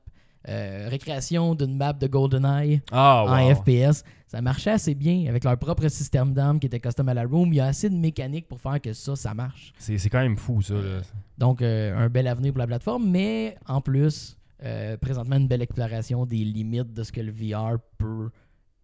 euh, 0.48 0.86
récréation 0.88 1.54
d'une 1.54 1.76
map 1.76 1.92
de 1.92 2.06
GoldenEye 2.06 2.80
Ah, 2.90 3.24
en 3.28 3.48
wow. 3.48 3.54
FPS. 3.56 4.02
Ça 4.26 4.40
marchait 4.40 4.70
assez 4.70 4.94
bien 4.94 5.26
avec 5.28 5.44
leur 5.44 5.58
propre 5.58 5.86
système 5.88 6.32
d'armes 6.32 6.58
qui 6.58 6.68
était 6.68 6.80
custom 6.80 7.06
à 7.10 7.14
la 7.14 7.24
room. 7.24 7.52
Il 7.52 7.56
y 7.56 7.60
a 7.60 7.66
assez 7.66 7.90
de 7.90 7.96
mécanique 7.96 8.48
pour 8.48 8.58
faire 8.60 8.80
que 8.80 8.94
ça, 8.94 9.14
ça 9.14 9.34
marche. 9.34 9.74
C'est 9.76 9.98
c'est 9.98 10.08
quand 10.08 10.20
même 10.20 10.36
fou, 10.38 10.62
ça. 10.62 10.72
Là. 10.74 11.00
Donc, 11.36 11.60
euh, 11.60 11.94
un 11.98 12.08
bel 12.08 12.26
avenir 12.28 12.52
pour 12.52 12.60
la 12.60 12.66
plateforme, 12.66 13.10
mais 13.10 13.56
en 13.66 13.82
plus, 13.82 14.38
euh, 14.62 14.96
présentement, 14.96 15.36
une 15.36 15.48
belle 15.48 15.62
exploration 15.62 16.26
des 16.26 16.44
limites 16.44 16.92
de 16.92 17.02
ce 17.02 17.12
que 17.12 17.20
le 17.20 17.32
VR 17.32 17.78
peut 17.98 18.30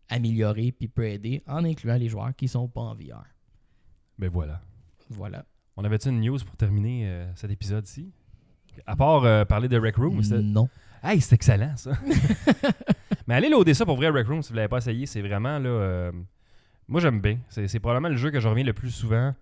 améliorer 0.08 0.72
puis 0.72 0.88
peut 0.88 1.06
aider, 1.06 1.42
en 1.46 1.64
incluant 1.64 1.96
les 1.96 2.08
joueurs 2.08 2.34
qui 2.36 2.48
sont 2.48 2.68
pas 2.68 2.80
en 2.82 2.94
VR. 2.94 3.24
Ben 4.18 4.30
voilà. 4.30 4.60
Voilà. 5.10 5.44
On 5.76 5.84
avait-tu 5.84 6.08
une 6.08 6.20
news 6.20 6.38
pour 6.38 6.56
terminer 6.56 7.02
euh, 7.06 7.26
cet 7.34 7.50
épisode-ci? 7.50 8.10
À 8.86 8.96
part 8.96 9.24
euh, 9.24 9.44
parler 9.44 9.68
de 9.68 9.78
Rec 9.78 9.96
Room, 9.96 10.20
Non. 10.42 10.68
Hey, 11.02 11.20
c'est 11.20 11.34
excellent 11.34 11.76
ça. 11.76 11.92
Mais 13.26 13.34
allez 13.34 13.48
loader 13.48 13.74
ça 13.74 13.84
pour 13.84 13.96
vrai, 13.96 14.08
Rec 14.08 14.26
Room, 14.26 14.42
si 14.42 14.50
vous 14.50 14.56
l'avez 14.56 14.68
pas 14.68 14.78
essayé, 14.78 15.06
c'est 15.06 15.20
vraiment 15.20 15.58
là. 15.58 15.68
euh, 15.68 16.12
Moi 16.88 17.00
j'aime 17.00 17.20
bien. 17.20 17.38
C'est 17.48 17.80
probablement 17.80 18.08
le 18.08 18.16
jeu 18.16 18.30
que 18.30 18.40
je 18.40 18.48
reviens 18.48 18.64
le 18.64 18.72
plus 18.72 18.90
souvent. 18.90 19.34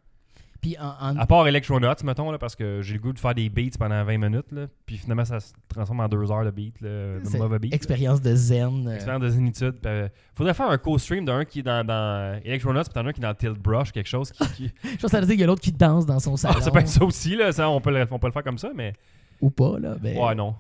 Puis 0.65 0.77
en, 0.79 0.95
en- 1.11 1.17
À 1.19 1.27
part 1.27 1.47
Electronauts, 1.47 1.93
mettons, 2.05 2.31
là, 2.33 2.39
parce 2.39 2.57
que 2.57 2.81
j'ai 2.81 2.95
le 2.95 3.01
goût 3.01 3.13
de 3.13 3.19
faire 3.19 3.35
des 3.35 3.51
beats 3.51 3.77
pendant 3.79 4.03
20 4.03 4.17
minutes. 4.17 4.51
Là, 4.51 4.67
puis 4.87 4.97
finalement, 4.97 5.27
ça 5.27 5.39
se 5.39 5.53
transforme 5.69 6.01
en 6.01 6.09
2 6.09 6.33
heures 6.33 6.43
de 6.47 6.51
beats, 6.51 6.81
là, 6.81 7.19
de 7.21 7.37
mauvais 7.39 7.59
expérience 7.71 8.23
de 8.23 8.35
zen. 8.35 8.89
euh, 8.89 8.95
Expérience 8.95 9.23
de 9.23 9.29
zénitude. 9.29 9.75
Euh, 9.85 10.09
faudrait 10.35 10.55
faire 10.55 10.71
un 10.71 10.79
co-stream 10.79 11.27
d'un 11.27 11.45
qui 11.45 11.59
est 11.59 11.63
dans, 11.63 11.85
dans 11.87 12.41
Electronauts, 12.43 12.83
puis 12.85 12.95
d'un 13.03 13.13
qui 13.13 13.21
est 13.21 13.23
dans 13.23 13.35
Tilt 13.35 13.59
Brush, 13.59 13.93
quelque 13.93 14.09
chose 14.09 14.33
qui. 14.33 14.47
qui- 14.55 14.73
Je 14.85 14.89
pense 14.93 15.03
que 15.03 15.09
ça 15.09 15.21
veut 15.21 15.27
dire 15.27 15.35
qu'il 15.35 15.41
y 15.41 15.45
a 15.45 15.49
l'autre 15.49 15.61
qui 15.61 15.73
danse 15.73 16.07
dans 16.07 16.19
son 16.19 16.39
salon. 16.39 16.55
Ah, 16.57 16.63
ça 16.63 16.71
peut 16.71 16.79
être 16.79 16.89
ça 16.89 17.05
aussi, 17.05 17.37
là, 17.37 17.53
ça, 17.53 17.69
on, 17.69 17.83
peut 17.83 17.93
le, 17.93 18.07
on 18.11 18.19
peut 18.19 18.29
le 18.29 18.33
faire 18.33 18.43
comme 18.45 18.57
ça, 18.59 18.71
mais. 18.75 18.95
Ou 19.43 19.51
pas, 19.51 19.79
là. 19.79 19.97
ben- 20.01 20.17
Ouais, 20.17 20.35
non. 20.35 20.55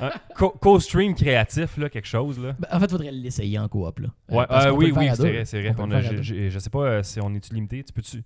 Un 0.00 0.10
co-stream 0.60 1.14
créatif, 1.14 1.76
là, 1.78 1.88
quelque 1.88 2.08
chose. 2.08 2.38
Là. 2.38 2.54
Ben, 2.58 2.68
en 2.72 2.78
fait, 2.78 2.84
il 2.86 2.90
faudrait 2.90 3.10
l'essayer 3.12 3.58
en 3.58 3.68
coop, 3.68 4.00
là. 4.00 4.08
Euh, 4.30 4.34
Ouais, 4.36 4.46
euh, 4.50 4.70
oui, 4.72 4.92
oui, 4.94 5.06
c'est 5.14 5.22
deux. 5.22 5.28
vrai, 5.30 5.44
c'est 5.46 5.60
vrai. 5.62 5.74
On 5.78 5.84
On 5.88 5.90
a- 5.92 6.02
deux. 6.02 6.22
je 6.22 6.58
sais 6.58 6.70
pas 6.70 7.02
si 7.02 7.20
on 7.22 7.32
est 7.34 7.50
limité. 7.52 7.82
Tu 7.84 7.92
peux-tu. 7.92 8.22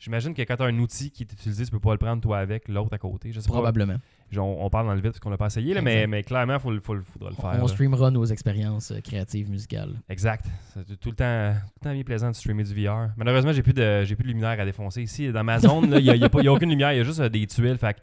J'imagine 0.00 0.32
que 0.32 0.40
quand 0.40 0.56
tu 0.56 0.62
as 0.62 0.66
un 0.66 0.78
outil 0.78 1.10
qui 1.10 1.24
est 1.24 1.32
utilisé, 1.32 1.62
tu 1.66 1.70
peux 1.70 1.78
pas 1.78 1.92
le 1.92 1.98
prendre 1.98 2.22
toi 2.22 2.38
avec, 2.38 2.68
l'autre 2.68 2.94
à 2.94 2.98
côté. 2.98 3.32
Je 3.32 3.40
sais 3.40 3.48
Probablement. 3.48 3.98
pas. 4.32 4.40
On, 4.40 4.64
on 4.64 4.70
parle 4.70 4.86
dans 4.86 4.94
le 4.94 5.00
vide 5.00 5.10
parce 5.10 5.20
qu'on 5.20 5.28
l'a 5.28 5.36
pas 5.36 5.48
essayé, 5.48 5.74
là, 5.74 5.82
mais, 5.82 6.06
mais 6.06 6.22
clairement, 6.22 6.54
il 6.54 6.60
faut, 6.60 6.72
faut, 6.80 6.96
faudra 7.12 7.28
le 7.28 7.36
faire. 7.36 7.62
On 7.62 7.68
streamera 7.68 8.10
nos 8.10 8.24
expériences 8.24 8.92
euh, 8.92 9.00
créatives 9.00 9.50
musicales. 9.50 10.00
Exact. 10.08 10.46
C'est 10.72 10.98
tout 10.98 11.10
le 11.10 11.16
temps, 11.16 11.52
tout 11.54 11.80
le 11.82 11.84
temps 11.84 11.92
bien 11.92 12.02
plaisant 12.02 12.30
de 12.30 12.34
streamer 12.34 12.64
du 12.64 12.72
VR. 12.86 13.10
Malheureusement, 13.18 13.52
j'ai 13.52 13.62
plus 13.62 13.74
de, 13.74 14.02
j'ai 14.04 14.16
plus 14.16 14.24
de 14.24 14.28
lumière 14.28 14.58
à 14.58 14.64
défoncer 14.64 15.02
ici. 15.02 15.30
Dans 15.30 15.44
ma 15.44 15.58
zone, 15.58 15.92
il 15.98 16.02
n'y 16.02 16.10
a, 16.10 16.16
y 16.16 16.24
a 16.24 16.28
pas- 16.30 16.40
y 16.40 16.48
a 16.48 16.52
aucune 16.52 16.70
lumière, 16.70 16.92
il 16.94 16.96
y 16.96 17.00
a 17.00 17.04
juste 17.04 17.20
euh, 17.20 17.28
des 17.28 17.46
tuiles. 17.46 17.76
Fait 17.76 17.92
que, 17.92 18.00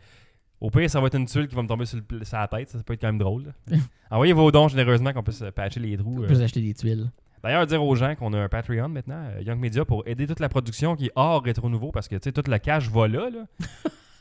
au 0.61 0.69
pire, 0.69 0.87
ça 0.91 1.01
va 1.01 1.07
être 1.07 1.17
une 1.17 1.25
tuile 1.25 1.47
qui 1.47 1.55
va 1.55 1.63
me 1.63 1.67
tomber 1.67 1.85
sur, 1.85 1.99
le 2.11 2.23
sur 2.23 2.37
la 2.37 2.47
tête. 2.47 2.69
Ça, 2.69 2.77
ça 2.77 2.83
peut 2.83 2.93
être 2.93 3.01
quand 3.01 3.07
même 3.07 3.17
drôle. 3.17 3.53
Envoyez 4.11 4.33
vos 4.33 4.51
dons 4.51 4.67
généreusement 4.67 5.13
qu'on 5.13 5.23
puisse 5.23 5.43
patcher 5.55 5.79
les 5.79 5.97
trous. 5.97 6.17
On 6.19 6.23
euh. 6.23 6.27
peut 6.27 6.41
acheter 6.41 6.61
des 6.61 6.75
tuiles. 6.75 7.09
D'ailleurs, 7.47 7.65
dire 7.65 7.81
aux 7.81 7.95
gens 7.95 8.13
qu'on 8.15 8.33
a 8.33 8.39
un 8.39 8.49
Patreon 8.49 8.89
maintenant, 8.89 9.23
euh, 9.29 9.41
Young 9.41 9.57
Media, 9.57 9.85
pour 9.85 10.05
aider 10.05 10.27
toute 10.27 10.41
la 10.41 10.49
production 10.49 10.97
qui 10.97 11.05
est 11.05 11.11
hors 11.15 11.41
rétro 11.41 11.69
nouveau, 11.69 11.91
parce 11.93 12.09
que 12.09 12.15
tu 12.15 12.23
sais, 12.25 12.33
tout 12.33 12.43
le 12.45 12.57
cash 12.57 12.89
va 12.89 13.07
là. 13.07 13.29
là. 13.29 13.45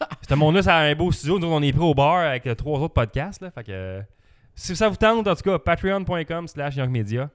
Ce 0.28 0.34
monde-là, 0.36 0.62
ça 0.62 0.76
a 0.76 0.82
un 0.82 0.94
beau 0.94 1.10
studio. 1.10 1.40
Nous, 1.40 1.48
on 1.48 1.60
est 1.60 1.72
pris 1.72 1.82
au 1.82 1.92
bar 1.92 2.18
avec 2.18 2.46
euh, 2.46 2.54
trois 2.54 2.78
autres 2.78 2.94
podcasts. 2.94 3.42
Là, 3.42 3.50
fait 3.50 3.64
que, 3.64 3.72
euh, 3.72 4.00
si 4.54 4.76
ça 4.76 4.88
vous 4.88 4.94
tente, 4.94 5.26
en 5.26 5.34
tout 5.34 5.42
cas, 5.42 5.58
patreon.com 5.58 6.46
slash 6.46 6.76
Young 6.76 6.90
Media. 6.90 7.28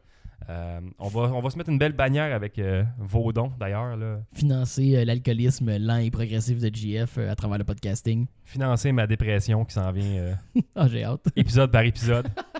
Euh, 0.49 0.79
on, 0.97 1.09
va, 1.09 1.23
on 1.33 1.41
va 1.41 1.49
se 1.49 1.57
mettre 1.57 1.69
une 1.69 1.77
belle 1.77 1.91
bannière 1.91 2.33
avec 2.33 2.59
vos 2.97 3.33
dons, 3.33 3.51
d'ailleurs. 3.59 3.97
là. 3.97 4.19
Financer 4.33 5.03
l'alcoolisme 5.03 5.77
lent 5.77 5.97
et 5.97 6.09
progressif 6.09 6.57
de 6.59 6.73
JF 6.73 7.17
euh, 7.17 7.29
à 7.31 7.35
travers 7.35 7.57
le 7.57 7.63
podcasting. 7.65 8.27
Financer 8.45 8.93
ma 8.93 9.07
dépression 9.07 9.65
qui 9.65 9.73
s'en 9.73 9.91
vient 9.91 10.37
Ah, 10.75 10.87
j'ai 10.87 11.03
hâte. 11.03 11.25
épisode 11.35 11.69
par 11.69 11.83
épisode. 11.83 12.27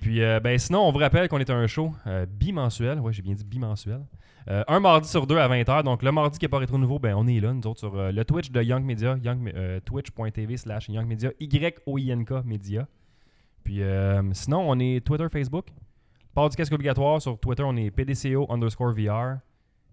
Puis, 0.00 0.22
euh, 0.22 0.40
ben, 0.40 0.58
sinon, 0.58 0.80
on 0.80 0.92
vous 0.92 0.98
rappelle 0.98 1.28
qu'on 1.28 1.38
est 1.38 1.50
un 1.50 1.66
show 1.66 1.92
euh, 2.06 2.24
bimensuel. 2.26 2.98
Ouais, 3.00 3.12
j'ai 3.12 3.22
bien 3.22 3.34
dit 3.34 3.44
bimensuel. 3.44 4.00
Euh, 4.48 4.64
un 4.66 4.80
mardi 4.80 5.08
sur 5.08 5.26
deux 5.26 5.36
à 5.36 5.46
20h. 5.46 5.82
Donc, 5.82 6.02
le 6.02 6.10
mardi 6.10 6.38
qui 6.38 6.46
n'est 6.46 6.48
pas 6.48 6.58
rétro 6.58 6.78
nouveau, 6.78 6.98
ben, 6.98 7.14
on 7.14 7.26
est 7.26 7.38
là, 7.38 7.52
nous 7.52 7.66
autres, 7.66 7.80
sur 7.80 7.94
le 7.94 8.24
Twitch 8.24 8.50
de 8.50 8.62
Young 8.62 8.82
Media, 8.82 9.18
young, 9.22 9.52
twitch.tv 9.84 10.56
slash 10.56 10.88
Young 10.88 11.06
Media, 11.06 11.30
Y-O-I-N-K 11.38 12.32
Media. 12.44 12.88
Puis, 13.62 13.82
sinon, 14.32 14.70
on 14.70 14.78
est 14.78 15.04
Twitter, 15.04 15.26
Facebook. 15.30 15.66
Port 16.32 16.48
du 16.48 16.56
casque 16.56 16.72
obligatoire. 16.72 17.20
Sur 17.20 17.38
Twitter, 17.38 17.64
on 17.64 17.76
est 17.76 17.90
PDCO 17.90 18.46
underscore 18.50 18.92
VR. 18.92 19.40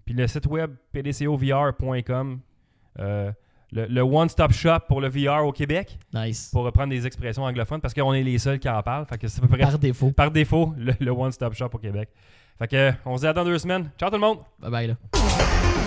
Puis, 0.06 0.16
le 0.16 0.26
site 0.28 0.46
web 0.46 0.74
pdcovr.com. 0.94 2.40
Le, 3.72 3.86
le 3.88 4.02
one-stop 4.02 4.54
shop 4.54 4.80
pour 4.88 5.02
le 5.02 5.10
VR 5.10 5.46
au 5.46 5.52
Québec 5.52 5.98
Nice. 6.14 6.50
pour 6.54 6.64
reprendre 6.64 6.90
des 6.90 7.06
expressions 7.06 7.44
anglophones 7.44 7.82
parce 7.82 7.94
qu'on 7.94 8.14
est 8.14 8.24
les 8.24 8.38
seuls 8.38 8.60
qui 8.60 8.70
en 8.70 8.82
parlent. 8.82 9.06
Fait 9.06 9.18
que 9.18 9.28
c'est 9.28 9.40
à 9.40 9.42
peu 9.42 9.50
près 9.50 9.58
Par 9.60 9.78
défaut. 9.78 10.12
par 10.12 10.32
défaut 10.32 10.74
le, 10.78 10.94
le 11.00 11.12
one-stop 11.12 11.54
shop 11.54 11.70
au 11.74 11.78
Québec. 11.78 12.10
Fait 12.60 12.68
que 12.68 12.92
on 13.06 13.18
se 13.18 13.22
dit 13.22 13.28
à 13.28 13.34
dans 13.34 13.44
deux 13.46 13.58
semaines. 13.60 13.90
Ciao 14.00 14.10
tout 14.10 14.16
le 14.16 14.22
monde! 14.22 14.40
Bye 14.60 14.72
bye 14.72 14.88
là. 14.88 15.87